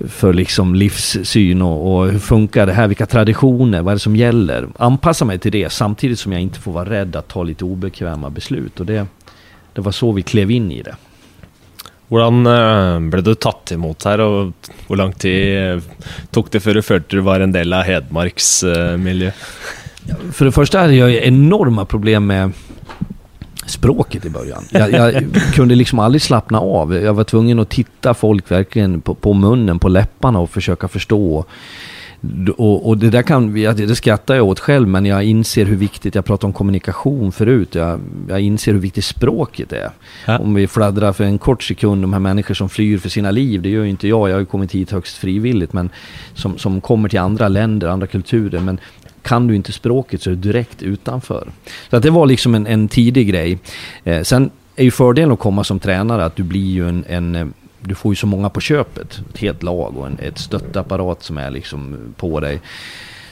[0.08, 2.88] för liksom livssyn och, och, hur funkar det här?
[2.88, 3.82] Vilka traditioner?
[3.82, 4.68] Vad är det som gäller?
[4.78, 8.30] Anpassa mig till det samtidigt som jag inte får vara rädd att ta lite obekväma
[8.30, 8.80] beslut.
[8.80, 9.08] Och det,
[9.74, 10.96] det var så vi klev in i det.
[12.12, 16.80] Hvordan eh, ble du tatt imot her, og hvor lang tid eh, tok det før
[16.80, 19.32] du følte du var en del av Hedmarks eh, miljö?
[20.32, 22.52] För det första hade jag enorma problem med
[23.66, 24.64] språket i början.
[24.72, 26.96] Jag, jag, kunde liksom aldrig slappna av.
[26.96, 31.46] Jag var tvungen att titta folk verkligen på, på munnen, på läpparna och försöka förstå.
[32.58, 36.16] Och, och, det där kan, det skrattar jag åt själv, men jag inser hur viktigt,
[36.16, 38.00] jag pratade om kommunikation förut, jag,
[38.30, 39.90] jag inser hur viktigt språket är.
[40.26, 40.38] Ja.
[40.38, 43.62] Om vi fladdrar för en kort sekund, de här människor som flyr för sina liv,
[43.62, 45.90] det gör ju inte jag, jag har ju kommit hit högst frivilligt, men
[46.34, 48.80] som, som kommer till andra länder, andra kulturer, men
[49.22, 51.48] kan du inte språket så är du direkt utanför.
[51.90, 53.58] Så att det var liksom en, en tidig grej.
[54.04, 57.54] Eh, sen är ju fördelen att komma som tränare att du blir ju en, en
[57.82, 59.22] du får ju så många på köpet.
[59.30, 62.62] Ett helt lag och en, ett stöttapparat som är liksom på dig.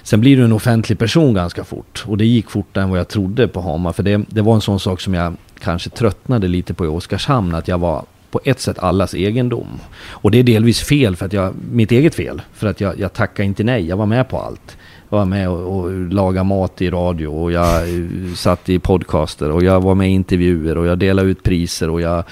[0.03, 2.03] Sen blir du en offentlig person ganska fort.
[2.07, 3.93] Och det gick fortare än vad jag trodde på Hamar.
[3.93, 7.55] För det, det var en sån sak som jag kanske tröttnade lite på i Oskarshamn.
[7.55, 9.67] Att jag var på ett sätt allas egendom.
[10.09, 12.41] Och det är delvis fel, för att jag, mitt eget fel.
[12.53, 14.77] För att jag, jag tackade inte nej, jag var med på allt.
[15.09, 19.51] Jag var med och, och lagade mat i radio och jag eh, satt i podcaster
[19.51, 22.23] och jag var med i intervjuer och jag delade ut priser och jag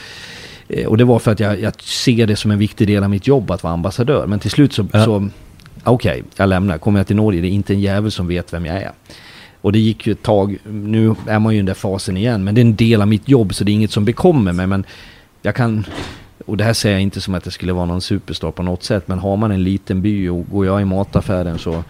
[0.87, 3.27] och det var för att jag, jag, ser det som en viktig del av mitt
[3.27, 4.27] jobb att vara ambassadör.
[4.27, 5.05] Men till slut så, ja.
[5.05, 5.29] så
[5.83, 6.77] okej, okay, jag lämnar.
[6.77, 8.91] Kommer jag till Norge, det är inte en jävel som vet vem jag är.
[9.61, 12.43] Och det gick ju ett tag, nu är man ju i den där fasen igen,
[12.43, 14.67] men det är en del av mitt jobb så det är inget som bekommer mig.
[14.67, 14.85] Men
[15.41, 15.85] jag kan,
[16.45, 18.83] och det här säger jag inte som att det skulle vara någon superstar på något
[18.83, 21.83] sätt, men har man en liten by och går jag i mataffären så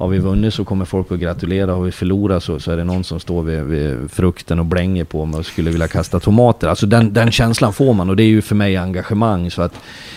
[0.00, 1.72] har vi vunnit så kommer folk att gratulera.
[1.72, 5.04] Har vi förlorat så, så är det någon som står vid, vid frukten och blänger
[5.04, 6.68] på mig och skulle vilja kasta tomater.
[6.68, 9.50] Alltså den, den känslan får man och det är ju för mig engagemang.
[9.50, 9.74] Så att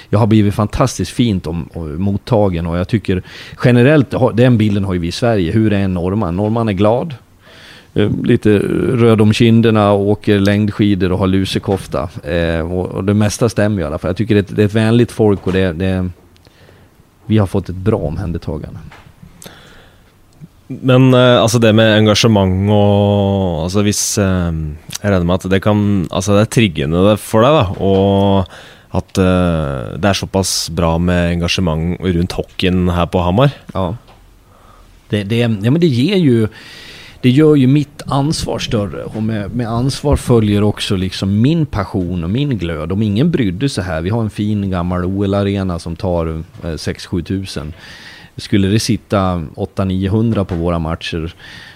[0.09, 3.23] jag har blivit fantastiskt fint om, om, mottagen och jag tycker
[3.63, 5.51] generellt, den bilden har ju vi i Sverige.
[5.51, 6.35] Hur är en norrman?
[6.35, 7.15] Norrman är glad.
[7.93, 8.59] Eh, lite
[8.93, 12.09] röd om kinderna och åker längdskidor och har lusekofta.
[12.23, 14.09] Eh, och, och, det mesta stämmer i alla fall.
[14.09, 16.09] Jag tycker det är ett, det är ett vänligt folk och det, det,
[17.25, 18.79] vi har fått ett bra omhändertagande.
[20.67, 24.47] Men uh, altså det med engasjement og altså Hvis uh,
[24.95, 27.65] Jeg regner med at det kan Altså det er triggende for deg, da.
[27.83, 28.53] Og
[28.93, 33.49] at uh, det er såpass bra med engasjement rundt hockeyn här på Hamar.
[33.73, 33.95] Ja.
[35.09, 36.47] Det, det, ja, men det ger ju...
[37.23, 42.23] Det gör ju mitt ansvar större och med, med ansvar följer också liksom min passion
[42.23, 42.91] och min glöd.
[42.91, 47.73] Om ingen brydde sig här, vi har en fin gammal OL-arena som tar 6-7 tusen.
[48.37, 49.17] Skulle det sitta
[49.55, 51.33] 800-900 på våra matcher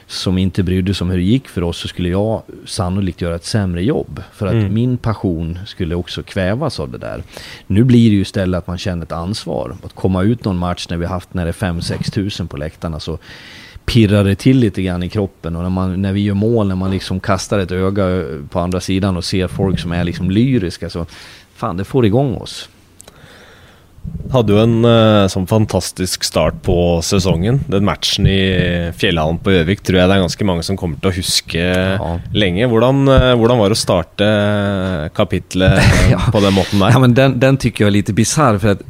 [0.07, 3.35] som inte brydde sig om hur det gick för oss så skulle jag sannolikt göra
[3.35, 4.23] ett sämre jobb.
[4.33, 4.73] För att mm.
[4.73, 7.23] min passion skulle också kvävas av det där.
[7.67, 9.75] Nu blir det ju istället att man känner ett ansvar.
[9.83, 12.99] Att komma ut någon match när vi haft när det är 5-6 tusen på läktarna
[12.99, 13.17] så
[13.85, 16.75] pirrar det till lite grann i kroppen och när, man, när vi gör mål, när
[16.75, 20.89] man liksom kastar ett öga på andra sidan och ser folk som är liksom lyriska
[20.89, 21.05] så
[21.55, 22.69] fan det får igång oss.
[24.31, 27.61] Hadde jo en uh, sånn fantastisk start på sesongen.
[27.71, 28.39] Den matchen i
[28.99, 32.09] Fjellhallen på Gjøvik tror jeg det er ganske mange som kommer til å huske ja.
[32.35, 32.67] lenge.
[32.67, 34.27] Hvordan, uh, hvordan, var det å starte
[35.15, 35.79] kapitlet
[36.13, 36.19] ja.
[36.33, 36.91] på den måten der?
[36.91, 38.57] Ja, men den, den tycker jag är lite bisarr.
[38.57, 38.83] För att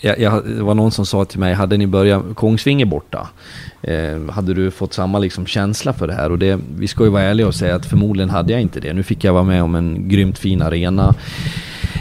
[0.00, 3.28] jag, jag, det var någon som sa till mig, hade ni börjat Kongsvinger borta,
[3.82, 6.32] eh, hade du fått samma liksom känsla för det här?
[6.32, 8.92] Och det, vi ska ju vara ärliga och säga att förmodligen hade jag inte det.
[8.92, 11.14] Nu fick jag vara med om en grymt fin arena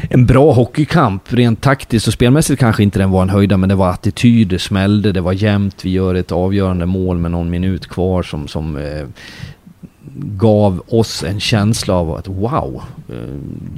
[0.10, 1.34] en bra hockeykamp.
[1.34, 4.60] Rent taktiskt och spelmässigt kanske inte den var en höjda, men det var attityd, det
[4.60, 5.86] smällde, det var jämnt.
[5.86, 9.06] Vi gör ett avgörande mål med någon minut kvar som, som eh,
[10.20, 12.84] gav oss en känsla av att wow.
[13.10, 13.16] Eh,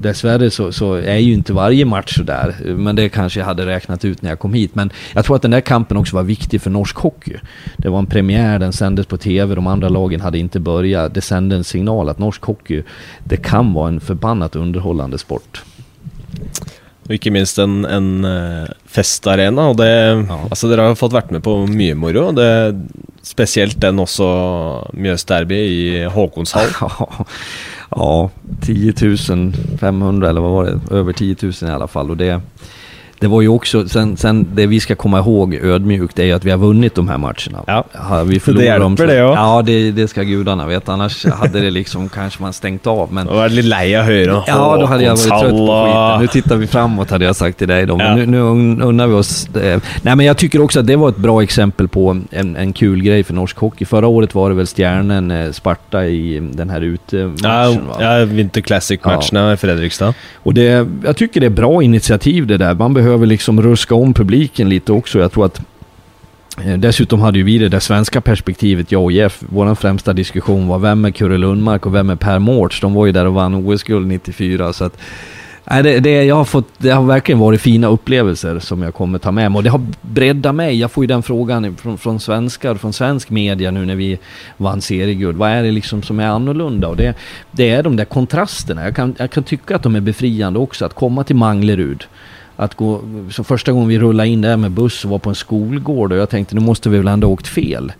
[0.01, 3.65] dessvärre så, så, är ju inte varje match sådär, eh, men det kanske jag hade
[3.65, 4.75] räknat ut när jag kom hit.
[4.75, 7.37] Men jag tror att den där kampen också var viktig för norsk hockey.
[7.77, 11.13] Det var en premiär, den sändes på TV, de andra lagen hade inte börjat.
[11.13, 12.83] Det sände en signal att norsk hockey,
[13.23, 15.63] det kan vara en förbannat underhållande sport.
[17.09, 19.69] Og ikke minst en, en uh, festarena.
[19.71, 20.41] Og det, ja.
[20.45, 22.27] altså, dere har fått vært med på mye moro.
[22.37, 22.49] Det,
[23.25, 24.27] spesielt den også
[24.93, 26.69] Mjøs Derby i Håkonshall.
[27.95, 28.11] ja,
[28.65, 28.93] 10
[29.79, 30.77] 500 eller vad var det?
[30.91, 32.11] Över 10 000 i alla fall.
[32.11, 32.41] Och det,
[33.19, 36.45] det var ju också, sen, sen det vi ska komma ihåg ödmjukt är ju att
[36.45, 37.63] vi har vunnit de här matcherna.
[37.67, 39.33] Ja, har vi det hjälper det ja.
[39.35, 40.93] Ja, det, det ska gudarna veta.
[40.93, 43.13] Annars hade det liksom kanske man stängt av.
[43.13, 43.27] Men...
[43.27, 46.21] Du var lite lei av höra Ja, då hade jag varit trött på skiten.
[46.21, 47.97] Nu tittar vi framåt hade jag sagt till dig då.
[47.97, 48.15] Men ja.
[48.15, 48.39] nu, nu
[48.83, 49.81] unnar vi oss det.
[50.01, 53.01] Nej, men jag tycker också att det var ett bra exempel på en, en kul
[53.01, 53.85] grej för norsk hockey.
[53.85, 57.37] Förra året var det väl Stjärnen, eh, Sparta i den här utematchen
[57.99, 59.53] ja, Ja, Winter Classic-matcherna ja.
[59.53, 60.13] i Fredrikstad.
[60.35, 62.73] Och det, jag tycker det är bra initiativ det där.
[62.73, 65.19] Man behöver behöver liksom ruska om publiken lite också.
[65.19, 65.61] Jag tror att
[66.65, 69.43] eh, Dessutom hade ju vi det där svenska perspektivet, jag och Jeff.
[69.49, 72.81] Vår främsta diskussion var vem är Kurre Lundmark och vem är Per Mårts?
[72.81, 74.73] De var ju där och vann OS-guld 94.
[74.73, 74.97] Så att,
[75.65, 79.19] nej, det, det, jag har fått, det har verkligen varit fina upplevelser som jag kommer
[79.19, 79.57] ta med mig.
[79.57, 80.79] Och det har breddat mig.
[80.79, 84.19] Jag får ju den frågan från, från svenskar, från svensk media nu när vi
[84.57, 85.37] vann serieguld.
[85.37, 86.87] Vad är det liksom som är annorlunda?
[86.87, 87.13] Och det,
[87.51, 88.83] det är de där kontrasterna.
[88.83, 90.85] Jag kan, jag kan tycka att de är befriande också.
[90.85, 92.05] Att komma till Manglerud
[92.59, 93.01] att gå,
[93.31, 96.17] så första gången vi rullade in där med buss och var på en skolgård och
[96.17, 97.91] jag tänkte nu måste vi väl ändå åkt fel.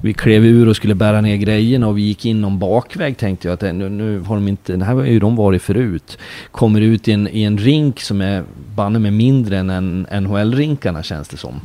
[0.00, 3.48] Vi klev ur och skulle bära ner grejerna och vi gick in någon bakväg tänkte
[3.48, 6.18] jag att nu, nu har de inte, det här har ju de varit förut.
[6.50, 8.44] Kommer ut i en, i en rink som är
[8.74, 11.60] banne med mindre än NHL-rinkarna känns det som.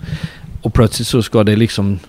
[0.62, 2.00] Och plötsligt så ska det liksom,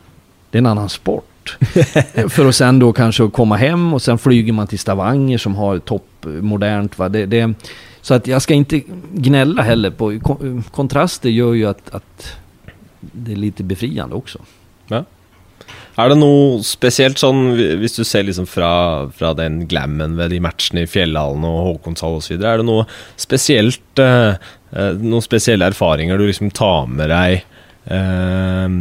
[0.50, 1.58] det är en annan sport.
[2.28, 5.78] för att sen då kanske komma hem och sen flyger man till Stavanger som har
[5.78, 6.98] toppmodernt.
[6.98, 7.08] Va?
[7.08, 7.54] Det, det,
[8.02, 8.82] så att jag ska inte
[9.12, 10.20] gnälla heller på...
[10.70, 12.36] Kontraster gör ju att, att
[13.00, 14.38] det är lite befriande också.
[14.88, 15.04] Ja.
[16.00, 20.40] Er det noe spesielt sånn, hvis du ser liksom fra, fra den glammen ved de
[20.40, 22.86] matchene i Fjellhallen og Håkonshall osv., er det noe
[23.20, 24.38] spesielt eh,
[24.72, 27.42] eh, Noen spesielle erfaringer du liksom tar med deg
[27.92, 28.78] eh,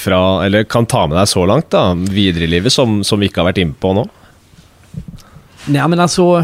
[0.00, 3.28] fra Eller kan ta med deg så langt, da, videre i livet, som, som vi
[3.28, 4.06] ikke har vært inne på nå?
[5.68, 6.40] Nej men alltså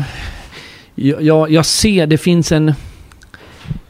[0.96, 2.72] jag, jag ser, det finns en...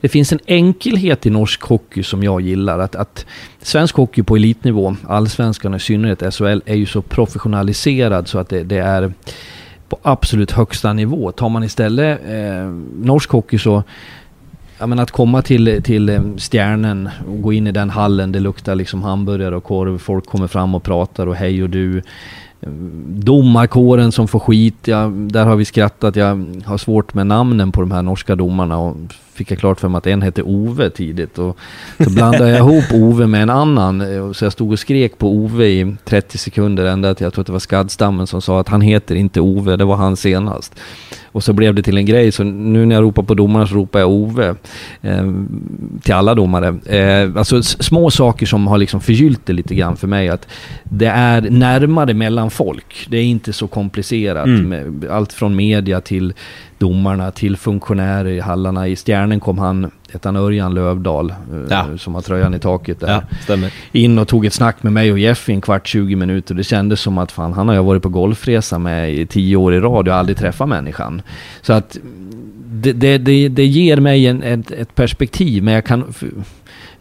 [0.01, 2.79] det finns en enkelhet i norsk hockey som jag gillar.
[2.79, 3.27] Att, att
[3.63, 8.63] svensk hockey på elitnivå, allsvenskan i synnerhet SHL, är ju så professionaliserad så att det,
[8.63, 9.13] det är
[9.89, 11.33] på absolut högsta nivå.
[11.33, 12.67] Tar man istället eh,
[13.03, 13.83] norsk hockey så
[14.79, 18.41] Ja, men att komma till, till eh, Stjärnen och gå in i den hallen, det
[18.41, 22.03] luktar liksom hamburgare och korv, folk kommer fram och pratar och hej och du.
[23.09, 26.17] Domarkåren som får skit, ja, där har vi skrattat.
[26.17, 28.97] Jag har svårt med namnen på de här norska domarna och
[29.37, 31.39] fick jag klart för mig att en hette Ove tidigt.
[31.39, 31.59] Och
[32.05, 34.34] så blandade jag ihop Ove med en annan.
[34.34, 37.47] Så jag stod och skrek på Ove i 30 sekunder ända till jag tror att
[37.47, 40.74] det var Skaddstammen som sa att han heter inte Ove, det var han senast.
[41.37, 43.74] Och så blev det till en grej, så nu när jag ropar på domarna så
[43.74, 44.55] ropar jag Ove.
[45.03, 45.32] Eh,
[46.03, 46.68] till alla domare.
[46.87, 50.28] Eh, alltså små saker som har liksom förgyllt det lite grann för mig.
[50.28, 50.49] Att
[50.84, 53.07] det är närmare mellan folk.
[53.11, 54.47] Det är inte så komplicerat.
[54.47, 55.05] Mm.
[55.11, 56.34] Allt från media till
[56.79, 58.89] domarna till funktionärer i hallarna.
[58.89, 61.37] I Stjärnen kom han, hette han Örjan Lövdahl, eh,
[61.70, 61.99] ja.
[61.99, 63.22] som har tröjan i taket där.
[63.49, 63.57] Ja,
[63.93, 66.55] In och tog ett snack med mig och Jeff i en kvart, 20 minuter.
[66.55, 69.74] Det kändes som att fan, han har jag varit på golfresa med i tio år
[69.74, 71.22] i rad och aldrig träffat människan.
[71.62, 71.99] Så att
[72.70, 76.12] det, det, det, det ger mig en, ett, ett, perspektiv, men jag kan...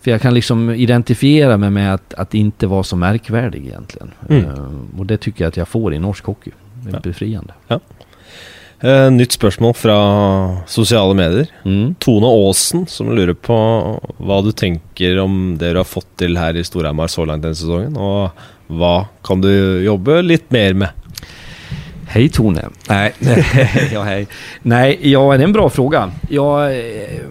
[0.02, 4.12] För jag kan liksom identifiera mig med att, att inte vara så märkvärdig egentligen.
[4.30, 4.46] Mm.
[4.46, 6.52] Uh, och det tycker jag att jag får i norsk hockey.
[6.84, 7.00] Det är ja.
[7.00, 7.54] befriande.
[7.68, 7.80] Ja.
[8.86, 9.96] Uh, nytt spørsmål fra
[10.70, 11.48] sosiale medier.
[11.66, 11.96] Mm.
[12.00, 13.56] Tone Aasen som lurer på
[14.22, 17.58] hva du tenker om det du har fått til her i Storhamar så langt denne
[17.58, 18.30] sesongen, og
[18.70, 19.50] hva kan du
[19.82, 21.24] jobbe litt mer med?
[22.14, 22.70] Hej Tone.
[22.90, 23.14] Nej,
[23.94, 24.28] ja, hej.
[24.62, 26.12] Nej, ja, det är en bra fråga.
[26.30, 27.22] Ja, eh,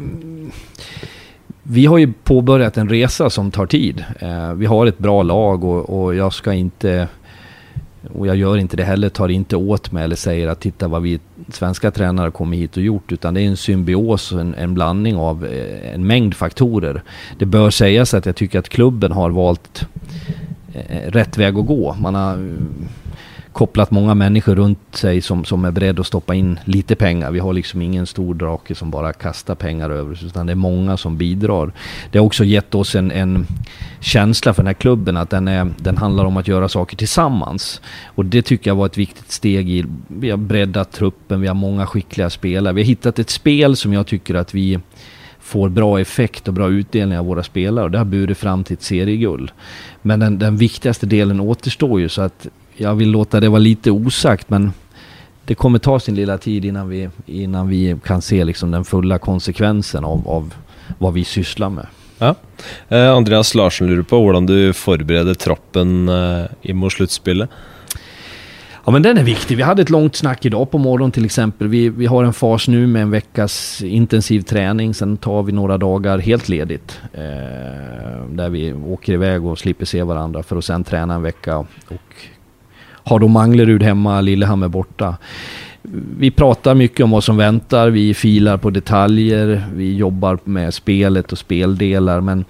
[1.63, 4.05] vi har ju påbörjat en resa som tar tid.
[4.21, 7.09] Eh, vi har ett bra lag och, och jag ska inte
[8.13, 11.03] och jag gör inte det heller, tar inte åt mig eller säger att titta vad
[11.03, 13.13] vi svenska tränare kommer hit och gjort.
[13.13, 17.03] Utan det är en symbios, en, en blandning av eh, en mängd faktorer.
[17.39, 19.87] Det bör sägas att jag tycker att klubben har valt
[20.75, 21.97] eh, rätt väg att gå.
[22.01, 22.89] Man har mm,
[23.55, 27.31] kopplat många människor runt sig som, som är beredda att stoppa in lite pengar.
[27.31, 30.57] Vi har liksom ingen stor drake som bara kastar pengar över oss, utan det är
[30.57, 31.73] många som bidrar.
[32.11, 33.47] Det har också gett oss en, en
[34.01, 37.81] känsla för den här klubben att den, är, den handlar om att göra saker tillsammans.
[38.05, 39.85] Och det tycker jag var ett viktigt steg i.
[40.09, 42.75] Vi har breddat truppen, vi har många skickliga spelare.
[42.75, 44.79] Vi har hittat ett spel som jag tycker att vi
[45.41, 48.75] får bra effekt och bra utdelning av våra spelare och det har burit fram till
[48.75, 49.51] ett serieguld.
[50.03, 53.91] Men den, den viktigaste delen återstår ju så att jag vill låta det vara lite
[53.91, 54.73] osagt men
[55.45, 59.19] det kommer ta sin lilla tid innan vi, innan vi kan se liksom den fulla
[59.19, 60.55] konsekvensen av, av
[60.99, 61.87] vad vi sysslar med.
[62.19, 62.35] Ja.
[62.89, 67.51] Eh, Andreas Larsen lurer på hur du förbereder troppen eh, mot slutspelet.
[68.87, 69.57] Ja men den är viktig.
[69.57, 71.69] Vi hade ett långt snack idag på morgonen till exempel.
[71.69, 74.95] Vi, vi har en fas nu med en veckas intensiv träning.
[74.95, 77.01] Sen tar vi några dagar helt ledigt.
[77.13, 77.21] Eh,
[78.29, 81.59] där vi åker iväg och slipper se varandra för att sen träna en vecka
[81.89, 82.15] och
[83.05, 85.17] har då Manglerud hemma, Lillehammer borta.
[86.19, 91.33] Vi pratar mycket om vad som väntar, vi filar på detaljer, vi jobbar med spelet
[91.33, 92.21] och speldelar.
[92.21, 92.45] Men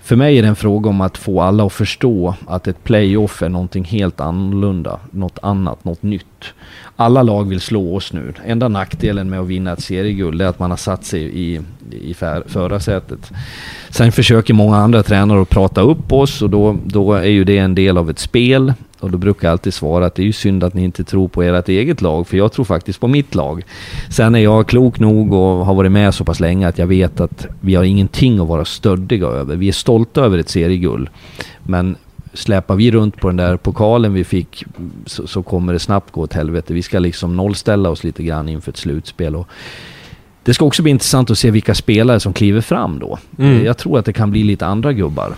[0.00, 3.42] för mig är det en fråga om att få alla att förstå att ett playoff
[3.42, 6.44] är någonting helt annorlunda, något annat, något nytt.
[6.96, 8.34] Alla lag vill slå oss nu.
[8.44, 12.14] Enda nackdelen med att vinna ett serieguld är att man har satt sig i, i
[12.46, 13.32] förarsätet.
[13.90, 17.58] Sen försöker många andra tränare att prata upp oss och då, då är ju det
[17.58, 18.72] en del av ett spel.
[19.00, 21.28] Och då brukar jag alltid svara att det är ju synd att ni inte tror
[21.28, 23.64] på ert eget lag, för jag tror faktiskt på mitt lag.
[24.10, 27.20] Sen är jag klok nog och har varit med så pass länge att jag vet
[27.20, 29.56] att vi har ingenting att vara stöddiga över.
[29.56, 31.08] Vi är stolta över ett serieguld.
[31.62, 31.96] Men
[32.32, 34.64] släpar vi runt på den där pokalen vi fick
[35.06, 36.74] så, så, kommer det snabbt gå åt helvete.
[36.74, 39.36] Vi ska liksom nollställa oss lite grann inför ett slutspel.
[39.36, 39.48] Och
[40.42, 43.18] det ska också bli intressant att se vilka spelare som kliver fram då.
[43.38, 43.64] Mm.
[43.64, 45.34] Jag tror att det kan bli lite andra gubbar.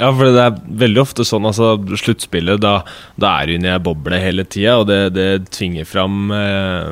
[0.00, 2.80] Ja, for det er veldig ofte sånn, altså sluttspillet, da,
[3.20, 6.88] da er du inne i ei boble hele tida, og det, det, tvinger fram eh,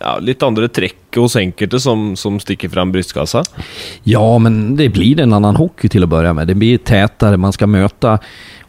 [0.00, 3.46] ja, litt andre trekk hos enkelte som, som sticker fram brystkassa.
[4.04, 6.46] Ja, men det blir en annan hockey till att börja med.
[6.46, 8.18] Det blir tätare, man ska möta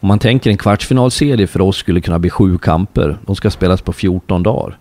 [0.00, 3.18] om man tänker en kvartsfinalserie för oss skulle kunna bli sju kamper.
[3.26, 4.78] De ska spelas på 14 dagar.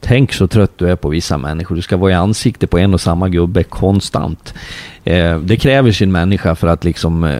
[0.00, 1.76] Tänk så trött du är på vissa människor.
[1.76, 4.54] Du ska vara i ansiktet på en och samma gubbe konstant.
[5.08, 7.30] Eh, det kräver sin människa för att liksom eh,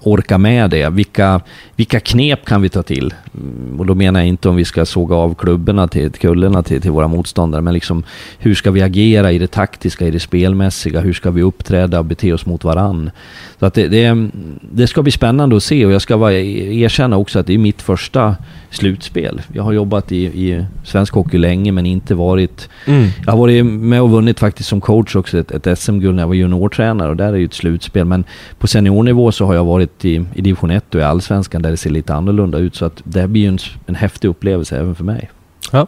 [0.00, 0.90] orka med det.
[0.90, 1.40] Vilka,
[1.76, 3.14] vilka knep kan vi ta till?
[3.34, 6.82] Mm, och då menar jag inte om vi ska såga av klubborna till, kullerna till,
[6.82, 8.04] till våra motståndare, men liksom
[8.38, 11.00] hur ska vi agera i det taktiska, i det spelmässiga?
[11.00, 13.10] Hur ska vi uppträda och bete oss mot varann?
[13.58, 14.28] Så att det, det,
[14.60, 17.58] det ska bli spännande att se och jag ska bara erkänna också att det är
[17.58, 18.36] mitt första
[18.70, 19.42] slutspel.
[19.52, 22.68] Jag har jobbat i, i svensk hockey länge men inte varit...
[22.86, 23.08] Mm.
[23.26, 26.28] Jag har varit med och vunnit faktiskt som coach också ett, ett SM-guld när jag
[26.28, 28.04] var juniortränare och där är ju ett slutspel.
[28.04, 28.24] Men
[28.58, 31.76] på seniornivå så har jag varit i, i division 1 och i allsvenskan där det
[31.76, 32.76] ser lite annorlunda ut.
[32.76, 35.30] Så att det blir ju en, en häftig upplevelse även för mig.
[35.72, 35.86] Ja,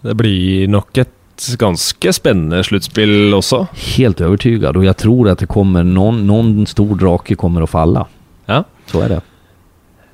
[0.00, 1.10] det blir nog ett
[1.58, 3.66] ganska spännande slutspel också.
[3.96, 8.06] Helt övertygad och jag tror att det kommer någon, någon stor drake kommer att falla.
[8.46, 8.64] Ja.
[8.86, 9.20] Så är det.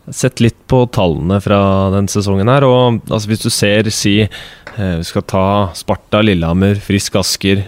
[0.08, 2.64] Sett litt på tallene fra den sesongen her.
[2.66, 7.62] og altså, Hvis du ser, si eh, Vi skal ta Sparta, Lillehammer, Frisk Asker,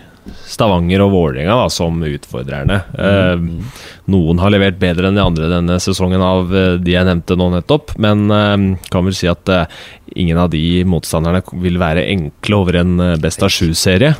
[0.49, 2.81] Stavanger og Vålerenga som utfordrerne.
[2.95, 2.99] Mm.
[3.05, 3.79] Eh,
[4.13, 7.51] noen har levert bedre enn de andre denne sesongen av eh, de jeg nevnte nå
[7.55, 9.81] nettopp, men eh, kan vel si at eh,
[10.17, 14.15] ingen av de motstanderne vil være enkle over en eh, best av sju-serie.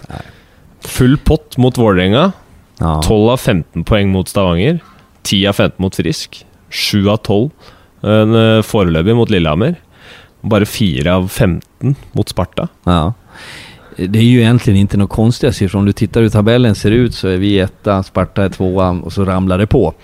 [0.85, 2.33] Full pott mot Vålerenga.
[2.81, 4.83] 12 av 15 poeng mot Stavanger.
[5.25, 6.43] 10 av 15 mot Frisk.
[6.75, 7.73] 7 av 12
[8.05, 9.77] Eh, foreløpig mot Lillehammer.
[10.45, 12.69] Bara 4 av 15 mot Sparta.
[12.85, 13.15] Ja.
[13.97, 15.79] Det är ju egentligen inte något konstiga siffror.
[15.79, 19.13] Om du tittar hur tabellen ser ut så är vi etta, Sparta är tvåa och
[19.13, 19.95] så ramlar det på.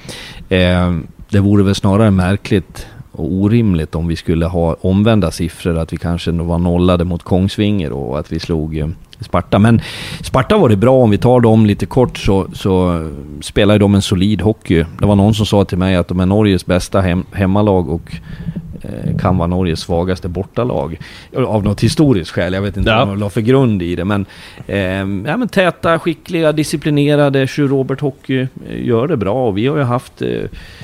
[0.49, 0.97] Eh,
[1.29, 5.79] det vore väl snarare märkligt och orimligt om vi skulle ha omvända siffror.
[5.79, 8.89] Att vi kanske var nollade mot Kongsvinger och att vi slog eh,
[9.21, 9.59] Sparta.
[9.59, 9.81] Men
[10.23, 13.09] Sparta var det bra, om vi tar dem lite kort så, så
[13.41, 14.85] spelar de en solid hockey.
[14.99, 18.13] Det var någon som sa till mig att de är Norges bästa hem, hemmalag och
[19.19, 20.99] kan vara Norges svagaste bortalag.
[21.37, 22.99] Av något historiskt skäl, jag vet inte ja.
[22.99, 24.05] vad de la för grund i det.
[24.05, 24.27] Men,
[24.67, 24.79] eh,
[25.31, 29.49] ja, men täta, skickliga, disciplinerade, Robert Hockey eh, gör det bra.
[29.49, 30.29] Och vi har ju haft, eh,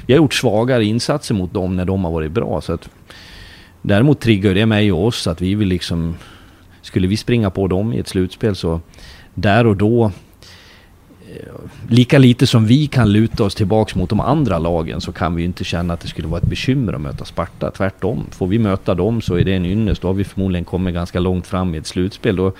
[0.06, 2.60] vi har gjort svagare insatser mot dem när de har varit bra.
[2.60, 2.88] Så att,
[3.82, 6.14] däremot triggar det mig och oss att vi vill liksom
[6.82, 8.80] skulle vi springa på dem i ett slutspel så
[9.34, 10.04] där och då
[11.34, 11.52] eh,
[11.88, 15.44] Lika lite som vi kan luta oss tillbaks mot de andra lagen så kan vi
[15.44, 17.70] inte känna att det skulle vara ett bekymmer att möta Sparta.
[17.70, 18.26] Tvärtom.
[18.30, 20.02] Får vi möta dem så är det en ynnest.
[20.02, 22.36] Då har vi förmodligen kommit ganska långt fram i ett slutspel.
[22.36, 22.52] Då,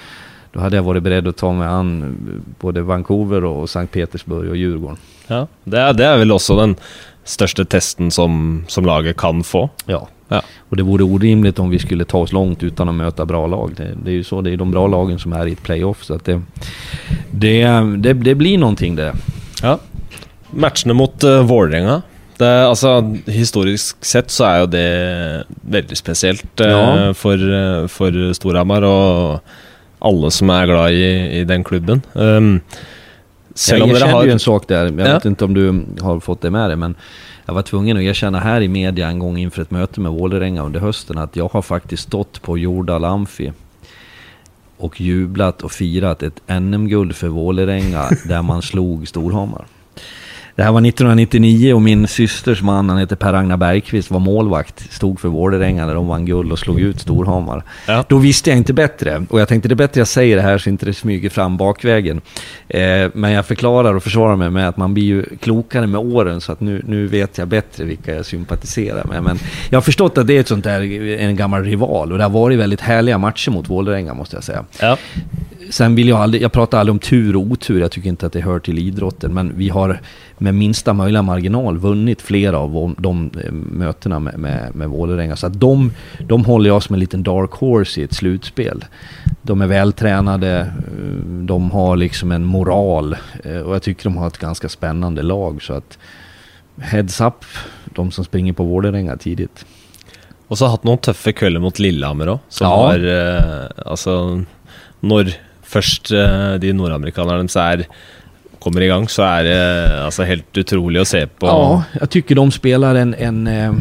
[0.53, 2.17] då hade jag varit beredd att ta mig an
[2.61, 4.99] både Vancouver och Sankt Petersburg och Djurgården.
[5.27, 6.77] Ja, det är, det är väl också den
[7.25, 9.71] största testen som, som laget kan få.
[9.87, 10.43] Ja, Ja.
[10.69, 13.73] Och det vore orimligt om vi skulle ta oss långt utan att möta bra lag.
[13.77, 16.05] Det, det är ju så, det är de bra lagen som är i ett playoff.
[16.05, 16.43] Så att det,
[17.31, 17.65] det,
[17.97, 19.13] det, det blir någonting det.
[19.63, 19.79] Ja.
[20.51, 22.03] Matcherna mot uh, Vålerenga.
[22.37, 27.15] Det, alltså, historiskt sett så är ju det väldigt speciellt uh, ja.
[27.15, 29.41] för, uh, för Storhammar och
[29.99, 32.03] alla som är glada i, i den klubben.
[32.13, 32.61] Um,
[33.71, 34.25] jag erkände har...
[34.25, 35.15] ju en sak där, jag ja.
[35.15, 36.95] vet inte om du har fått det med dig, men
[37.47, 40.63] jag var tvungen att erkänna här i media en gång inför ett möte med Vålerenga
[40.63, 43.53] under hösten att jag har faktiskt stått på Jordal Amfi
[44.77, 49.67] och jublat och firat ett NM-guld för Vålerenga där man slog Storhammar.
[50.57, 54.93] Det här var 1999 och min systers man, han heter Per-Agnar Bergqvist, var målvakt.
[54.93, 57.63] Stod för Vålerenga när de vann guld och slog ut Storhammar.
[57.87, 58.05] Ja.
[58.09, 59.27] Då visste jag inte bättre.
[59.31, 61.57] Och jag tänkte det är bättre jag säger det här så inte det smyger fram
[61.57, 62.21] bakvägen.
[62.69, 66.41] Eh, men jag förklarar och försvarar mig med att man blir ju klokare med åren
[66.41, 69.23] så att nu, nu vet jag bättre vilka jag sympatiserar med.
[69.23, 69.39] Men
[69.71, 70.81] jag har förstått att det är ett sånt där,
[71.21, 74.65] en gammal rival och det har varit väldigt härliga matcher mot Vålerenga måste jag säga.
[74.81, 74.97] Ja.
[75.71, 78.33] Sen vill jag aldrig, jag pratar aldrig om tur och otur, jag tycker inte att
[78.33, 80.01] det hör till idrotten, men vi har
[80.39, 85.37] med minsta möjliga marginal vunnit flera av de eh, mötena med, med, med Vålerenga.
[85.37, 88.85] Så att de, de håller jag som en liten dark horse i ett slutspel.
[89.43, 90.67] De är vältränade, eh,
[91.27, 95.63] de har liksom en moral eh, och jag tycker de har ett ganska spännande lag.
[95.63, 95.99] Så att
[96.81, 97.45] heads up,
[97.85, 99.67] de som springer på Vålerenga tidigt.
[100.49, 102.45] Och så har haft några tuffa kvällar mot Lillehammer också.
[102.49, 102.77] Som ja.
[102.77, 104.43] har, eh, alltså,
[105.01, 105.37] när
[105.67, 107.85] först eh, de nordamerikanerne så
[108.59, 111.47] kommer igång så är det alltså helt otroligt att se på.
[111.47, 113.73] Ja, jag tycker de spelar en, en eh,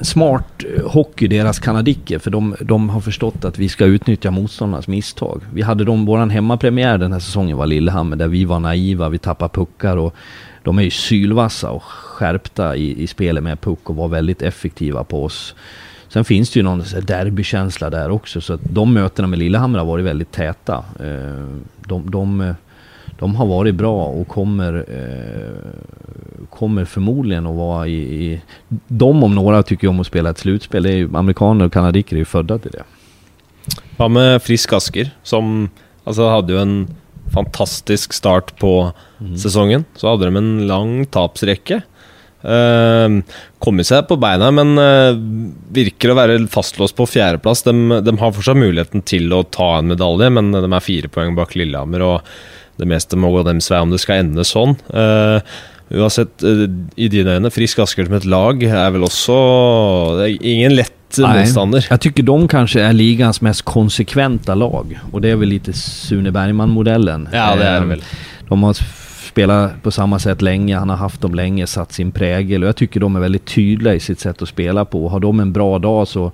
[0.00, 2.18] smart eh, hockey, deras kanadicker.
[2.18, 5.42] För de, de har förstått att vi ska utnyttja motståndarnas misstag.
[5.52, 9.18] Vi hade dem, våran hemmapremiär den här säsongen var Lillehammer, där vi var naiva, vi
[9.18, 10.14] tappade puckar och
[10.62, 15.04] de är ju sylvassa och skärpta i, i spelet med puck och var väldigt effektiva
[15.04, 15.54] på oss.
[16.08, 19.86] Sen finns det ju någon derbykänsla där också, så att de mötena med Lillehammer har
[19.86, 20.84] varit väldigt täta.
[21.00, 21.44] Eh,
[21.86, 22.54] de, de,
[23.18, 28.42] de har varit bra och kommer, eh, kommer förmodligen att vara i, i...
[28.88, 30.82] De om några tycker om att spela ett slutspel.
[30.82, 32.82] Det är ju, amerikaner och kanadiker är ju födda till det.
[33.96, 35.70] Vad med Frisk Asker som
[36.04, 36.88] alltså hade ju en
[37.32, 39.38] fantastisk start på mm.
[39.38, 39.84] sesongen.
[39.96, 41.82] Så hadde de en lang tapsrekke.
[42.44, 43.22] Uh,
[43.64, 45.16] kommet seg på beina, men uh,
[45.74, 47.64] virker å være fastlåst på fjerdeplass.
[47.64, 47.74] De,
[48.04, 51.56] de har fortsatt muligheten til å ta en medalje, men de er fire poeng bak
[51.56, 52.04] Lillehammer.
[52.04, 54.76] Og det meste må gå dems vei om det skal ende sånn.
[54.90, 55.40] Uh,
[55.94, 56.44] uansett,
[56.96, 59.34] i dine øyne, Frisk Asker som et lag er vel også
[60.18, 61.86] Det er ingen lett motstander.
[61.86, 64.94] Jeg tycker de kanskje er ligans mest konsekventa lag.
[65.12, 67.28] Og det er vel litt Sune Bergman-modellen.
[67.32, 68.06] Ja, det er det vel.
[68.48, 68.80] De har
[69.34, 72.76] spelat på samma sätt länge, han har haft dem länge, satt sin prägel och jag
[72.76, 75.08] tycker de är väldigt tydliga i sitt sätt att spela på.
[75.08, 76.32] Har de en bra dag så,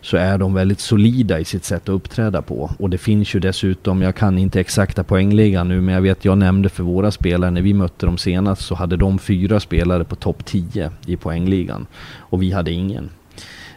[0.00, 2.70] så är de väldigt solida i sitt sätt att uppträda på.
[2.78, 6.38] Och det finns ju dessutom, jag kan inte exakta poängligan nu, men jag vet jag
[6.38, 10.16] nämnde för våra spelare när vi mötte dem senast så hade de fyra spelare på
[10.16, 11.86] topp 10 i poängligan
[12.18, 13.10] och vi hade ingen.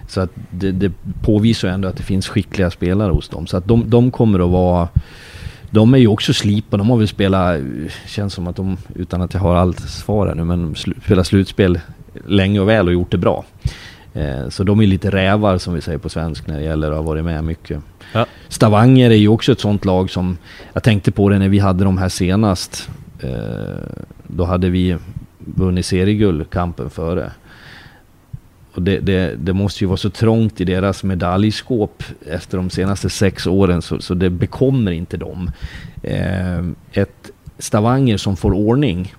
[0.08, 0.92] Så att det, det
[1.22, 3.48] påvisar ändå att det finns skickliga spelare hos dem.
[3.48, 4.88] Så att de, de kommer att vara
[5.72, 6.78] de är ju också slipa.
[6.78, 7.60] De har väl spelat,
[8.08, 11.28] känns som att de, utan att jag har allt svar här nu, men sl spelat
[11.28, 11.80] slutspel
[12.28, 13.46] länge och väl och gjort det bra.
[14.14, 16.98] Eh, så de är lite rävar som vi säger på svensk när det gäller att
[16.98, 17.82] ha varit med mycket.
[18.14, 18.26] Ja.
[18.48, 20.38] Stavanger är ju också ett sånt lag som,
[20.74, 22.90] jag tänkte på det när vi hade de här senast.
[23.20, 23.30] Eh,
[24.28, 24.98] då hade vi
[25.38, 27.32] vunnit serieguld kampen före.
[28.74, 33.10] Och det, det, det, måste ju vara så trångt i deras medaljskåp efter de senaste
[33.10, 35.52] sex åren så, så det bekommer inte dem.
[36.04, 36.60] Eh,
[36.92, 39.14] ett Stavanger som får ordning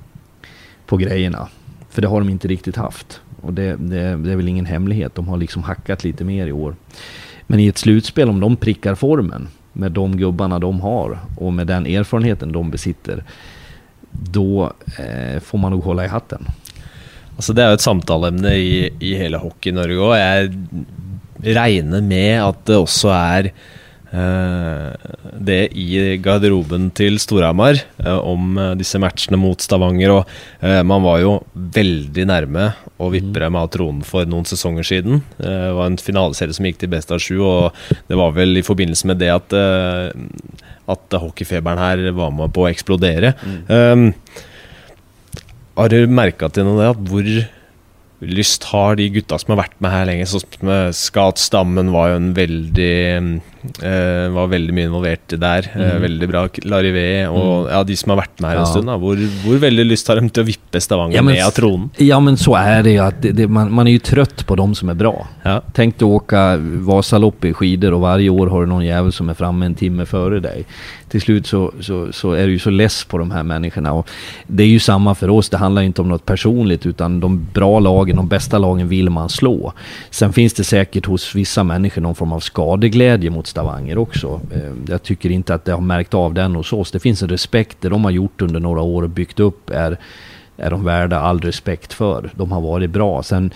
[0.87, 1.49] på grejerna.
[1.91, 3.21] För det har de inte riktigt haft.
[3.41, 5.15] Och det, det, det är väl ingen hemlighet.
[5.15, 6.77] De har liksom hackat lite mer i år.
[7.47, 11.67] Men i ett slutspel, om de prickar formen med de gubbarna de har och med
[11.67, 13.25] den erfarenheten de besitter.
[14.11, 16.47] Då eh, får man nog hålla i hatten.
[17.43, 20.13] Altså, det er jo et samtaleemne i, i hele Hockey-Norge òg.
[20.15, 23.49] Jeg regner med at det også er
[24.13, 24.93] uh,
[25.43, 30.15] det i garderoben til Storhamar uh, om uh, disse matchene mot Stavanger.
[30.21, 31.33] Og man var jo
[31.75, 32.69] veldig nærme
[33.03, 35.19] å vippe dem av tronen for noen sesonger siden.
[35.43, 38.63] det var en finaleserie som gikk til best av sju, og det var vel i
[38.63, 39.59] forbindelse med det at,
[40.95, 43.35] at hockeyfeberen her var med på å eksplodere.
[43.43, 43.61] Mm.
[43.67, 44.09] Um,
[45.79, 47.11] har du merka til noe av det?
[47.11, 50.29] Hvor lyst har de gutta som har vært med her lenge?
[50.31, 52.95] Sånn eh, Skat Stammen var jo en veldig
[53.25, 53.33] mm,
[54.33, 55.69] var veldig mye involvert der.
[55.77, 57.71] Uh, veldig bra Larivé og mm.
[57.73, 58.91] ja, de som har vært med her en stund.
[58.91, 58.97] Da.
[59.01, 61.91] Hvor, hvor, veldig lyst har de til å vippe Stavanger ja, men, med av tronen?
[62.03, 62.99] Ja, men så er det.
[62.99, 65.29] Att det, det, man, man, är ju trött på de som är bra.
[65.43, 65.61] Ja.
[65.73, 69.35] Tänk dig åka Vasalopp i skidor och varje år har du någon jävel som är
[69.35, 70.67] framme en timme före dig
[71.13, 73.93] till slut så, så, så, är du ju så less på de här människorna.
[73.93, 74.11] Och
[74.47, 77.81] det är ju samma för oss, det handlar inte om något personligt utan de bra
[77.81, 79.73] lagen, de bästa lagen vill man slå.
[80.11, 84.41] Sen finns det säkert hos vissa människor någon form av skadeglädje mot Stavanger också.
[84.55, 86.91] Ehm, jag tycker inte att det har märkt av den hos oss.
[86.91, 89.99] Det finns en respekt, det de har gjort under några år och byggt upp är,
[90.57, 92.31] är de värda all respekt för.
[92.35, 93.23] De har varit bra.
[93.23, 93.51] Sen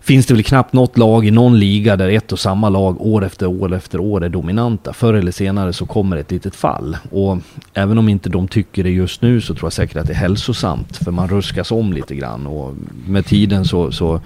[0.00, 3.24] finns det väl knappt något lag i någon liga där ett och samma lag år
[3.24, 4.92] efter år efter år är dominanta.
[4.92, 6.96] Förr eller senare så kommer ett litet fall.
[7.10, 7.38] Och
[7.74, 10.16] även om inte de tycker det just nu så tror jag säkert att det är
[10.16, 10.96] hälsosamt.
[10.96, 12.74] För man ruskas om lite grann och
[13.06, 14.20] med tiden så, så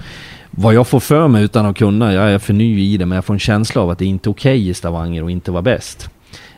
[0.56, 3.16] vad jag får för mig utan att kunna, jag är för ny i det, men
[3.16, 5.50] jag får en känsla av att det inte är okej okay i Stavanger och inte
[5.50, 6.10] vara bäst.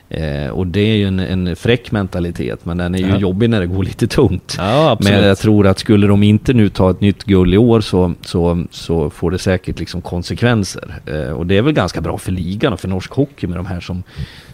[0.08, 3.18] Eh, och det är ju en, en fräck mentalitet, men den är ju ja.
[3.18, 4.54] jobbig när det går lite tungt.
[4.58, 7.80] Ja, men jag tror att skulle de inte nu ta ett nytt guld i år
[7.80, 10.94] så, så, så får det säkert liksom konsekvenser.
[11.06, 13.66] Eh, och det är väl ganska bra för ligan och för norsk hockey med de
[13.66, 14.02] här som,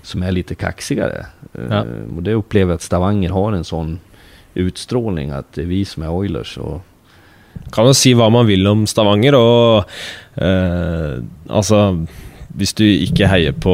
[0.03, 1.27] som är lite kaxigare.
[1.55, 1.85] Eh, ja.
[2.17, 3.99] Och det upplever jag att Stavanger har en sån
[4.55, 6.59] utstrålning att det är vi som är Oilers.
[6.59, 6.83] Och,
[7.75, 11.85] kan jo si hva man vil om Stavanger, og eh, altså
[12.59, 13.73] hvis du ikke heier på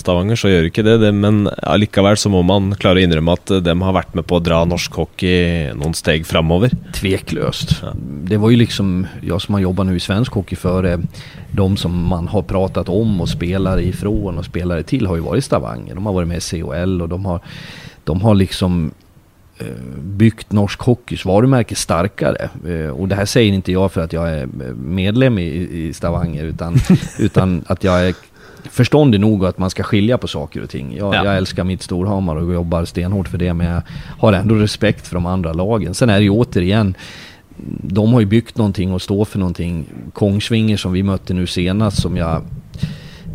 [0.00, 3.34] Stavanger, så gjør du ikke det, det, men allikevel så må man klare å innrømme
[3.36, 6.72] at de har vært med på å dra norsk hockey noen steg framover.
[6.96, 7.76] Tveklöst.
[7.84, 7.92] Ja.
[8.30, 10.96] Det var ju liksom, jag som har jobbat nu i svensk hockey före,
[11.52, 15.44] de som man har pratat om och spelare ifrån och spelare till har ju varit
[15.44, 15.94] Stavanger.
[15.94, 17.40] De har varit med i CHL och de har,
[18.04, 18.90] de har liksom
[19.98, 22.50] byggt norsk hockeys varumärke starkare.
[22.68, 24.46] Eh, och det här säger inte jag för att jag är
[24.76, 26.76] medlem i, i Stavanger utan,
[27.18, 28.14] utan att jag är
[28.70, 30.96] förståndig nog att man ska skilja på saker och ting.
[30.96, 31.24] Jag, ja.
[31.24, 33.82] jag, älskar mitt Storhamar och jobbar stenhårt för det men jag
[34.18, 35.94] har ändå respekt för de andra lagen.
[35.94, 36.94] Sen är det ju återigen
[37.82, 39.86] de har ju byggt någonting och står för någonting.
[40.12, 42.42] Kongsvinger som vi mötte nu senast som jag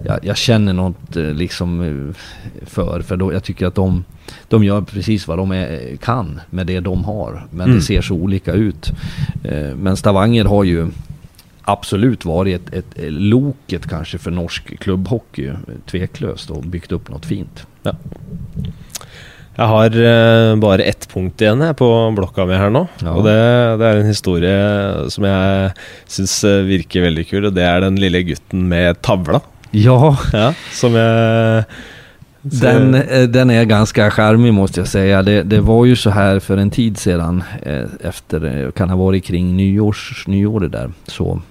[0.06, 2.14] jag, jag, känner något eh, liksom
[2.66, 3.02] för.
[3.02, 4.04] För då, jag tycker att de,
[4.48, 7.48] de gör precis vad de är, kan med det de har.
[7.52, 7.78] Men mm.
[7.78, 8.92] det ser så olika ut.
[9.44, 10.88] Eh, men Stavanger har ju
[11.62, 15.52] absolut varit ett, ett, ett loket kanske för norsk klubbhockey.
[15.86, 17.66] Tveklöst och byggt upp något fint.
[17.84, 17.96] Ja.
[19.52, 22.86] Jeg har eh, bare ett punkt igjen jeg, på blokka mi her nå.
[23.04, 23.14] Ja.
[23.14, 23.38] Og det,
[23.82, 25.74] det er en historie som jeg
[26.08, 29.44] syns eh, virker veldig kul, og det er den lille gutten med tavla.
[29.76, 31.66] Ja, Ja, som jeg
[32.42, 35.24] den, eh, den är ganska charmig måste jag säga.
[35.24, 38.98] Det, det var ju så här för en tid sedan, eh, efter, eh, kan ha
[38.98, 40.92] varit kring nyårs, nyåret där.
[41.08, 41.42] Så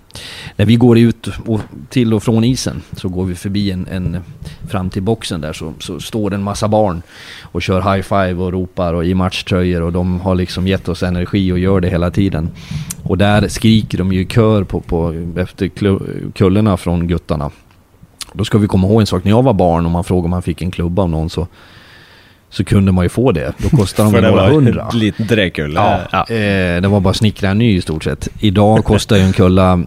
[0.57, 4.17] när vi går ut och, till och från isen så går vi förbi en, en
[4.69, 7.03] fram till boxen där så, så står det en massa barn
[7.43, 11.03] och kör high five och ropar och i matchtröjor och de har liksom gett oss
[11.03, 12.51] energi och gör det hela tiden.
[13.03, 15.71] Och där skriker de ju i kör på, på, efter
[16.33, 17.51] kullerna från guttarna.
[18.33, 20.31] Då ska vi komma ihåg en sak, när jag var barn och man frågade om
[20.31, 21.47] man fick en klubba av någon så,
[22.51, 23.53] så kunde man ju få det.
[23.59, 24.89] Då kostade de några hundra.
[24.93, 25.75] en liten trekulle.
[25.81, 26.35] Ja, Ja.
[26.35, 28.29] Eh, det var bara snickra en ny i stort sett.
[28.41, 29.83] Idag kostar ju en kulla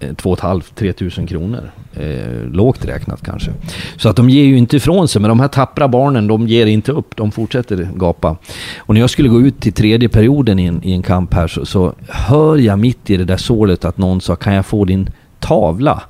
[0.00, 1.70] eh, 2 500-3 tusen kronor.
[1.94, 3.50] Eh, lågt räknat kanske.
[3.96, 6.66] Så att de ger ju inte ifrån sig, men de här tappra barnen, de ger
[6.66, 7.16] inte upp.
[7.16, 8.36] De fortsätter gapa.
[8.78, 11.46] Och när jag skulle gå ut till tredje perioden i en, i en kamp här
[11.48, 14.84] så, så hör jag mitt i det där sålet att någon sa kan jag få
[14.84, 15.10] din
[15.40, 16.02] tavla?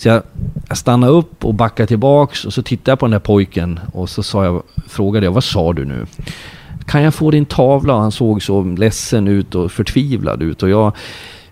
[0.00, 0.22] Så jag,
[0.68, 4.10] jag stannade upp och backade tillbaks och så tittade jag på den där pojken och
[4.10, 6.06] så sa jag, frågade jag, vad sa du nu?
[6.86, 7.94] Kan jag få din tavla?
[7.94, 10.62] Och han såg så ledsen ut och förtvivlad ut.
[10.62, 10.96] Och jag,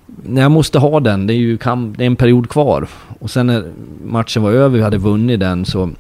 [0.07, 2.89] när jag måste ha den, det är ju det är en period kvar.
[3.19, 3.73] Och sen när
[4.05, 5.91] matchen var över, vi hade vunnit den, så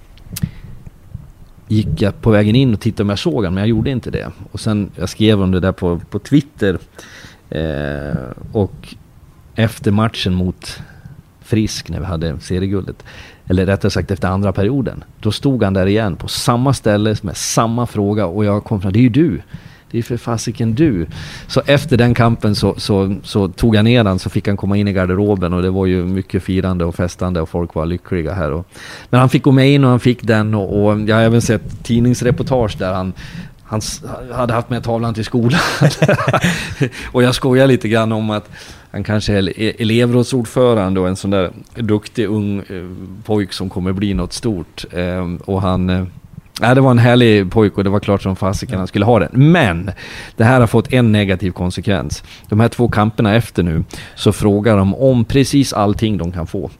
[1.66, 4.10] gick jag på vägen in och tittade om jag såg honom men jag gjorde inte
[4.10, 4.30] det.
[4.52, 6.78] Och sen, jag skrev om det där på, på Twitter.
[7.50, 8.16] Eh,
[8.52, 8.94] och
[9.54, 10.80] efter matchen mot
[11.48, 13.04] Frisk, när vi hade serieguldet,
[13.46, 17.36] eller rättare sagt efter andra perioden, då stod han där igen på samma ställe med
[17.36, 19.42] samma fråga och jag kom fram, det är ju du.
[19.90, 21.06] Det är för fasiken du.
[21.46, 24.76] Så efter den kampen så, så, så tog jag ner han så fick han komma
[24.76, 28.32] in i garderoben och det var ju mycket firande och festande och folk var lyckliga
[28.32, 28.52] här.
[28.52, 28.66] Och,
[29.10, 31.42] men han fick gå med in och han fick den och, och jag har även
[31.42, 33.12] sett tidningsreportage där han
[33.68, 33.80] han
[34.32, 35.60] hade haft med tavlan till skolan.
[37.12, 38.50] och jag skojar lite grann om att
[38.90, 42.90] han kanske är elevrådsordförande och en sån där duktig ung eh,
[43.24, 44.84] pojk som kommer bli något stort.
[44.92, 45.90] Ehm, och han...
[45.90, 46.04] Eh,
[46.60, 49.18] Nej, det var en härlig pojk och det var klart som fasiken han skulle ha
[49.18, 49.28] den.
[49.52, 49.90] Men
[50.36, 52.22] det här har fått en negativ konsekvens.
[52.48, 53.84] De här två kamperna efter nu
[54.14, 56.70] så frågar de om precis allting de kan få.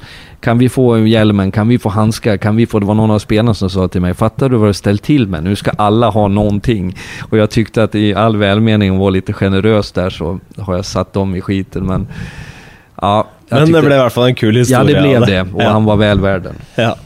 [0.41, 1.51] Kan vi få hjälmen?
[1.51, 2.37] Kan vi få handskar?
[2.37, 2.79] Kan vi få...
[2.79, 5.29] Det var någon av spelarna som sa till mig, fattar du vad du ställt till
[5.29, 5.45] med?
[5.45, 6.97] Nu ska alla ha någonting.
[7.31, 11.13] Och jag tyckte att i all välmening var lite generös där så har jag satt
[11.13, 12.07] dem i skiten men...
[13.01, 14.95] Ja, Men det tyckte- ble i hvert fall en kul Ja, historie.
[14.95, 15.41] det blev det.
[15.55, 15.71] Och Ja.
[15.71, 16.55] han var väl värd den.
[16.75, 16.97] Ja.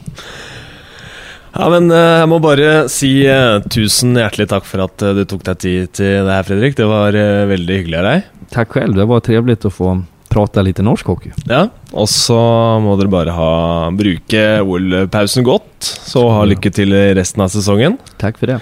[1.53, 5.21] Ja, men eh, jeg må bare si eh, tusen hjertelig takk for at eh, du
[5.29, 6.77] tok deg tid til det her, Fredrik.
[6.79, 7.13] Det var
[7.51, 8.31] veldig hyggelig av deg.
[8.53, 9.91] Tack själv, det var trevligt att få
[10.33, 11.31] prata lite norsk hockey.
[11.45, 12.39] Ja, Og så
[12.81, 13.51] må dere bare ha,
[13.93, 15.91] bruke OL-pausen godt.
[16.09, 17.99] Så ha lykke til i resten av sesongen.
[18.17, 18.59] Tack för det.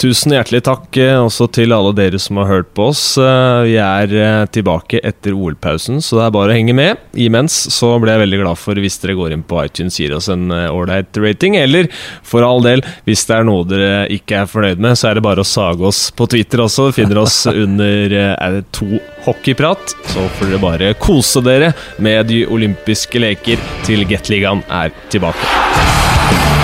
[0.00, 3.02] Tusen hjertelig takk eh, også til alle dere som har hørt på oss.
[3.20, 7.02] Eh, Vi er eh, tilbake etter OL-pausen, så det er bare å henge med.
[7.20, 10.30] Imens så ble jeg veldig glad for hvis dere går inn på iTunes gir oss
[10.32, 11.58] en ålreit rating.
[11.60, 11.90] Eller
[12.24, 15.26] for all del, hvis det er noe dere ikke er fornøyd med, så er det
[15.28, 16.88] bare å sage oss på Twitter også.
[16.96, 17.36] Finner oss
[17.66, 18.88] under eh, to
[19.28, 19.92] hockeyprat.
[20.14, 26.59] Så får dere bare kose dere med de olympiske leker til Gateligaen er tilbake.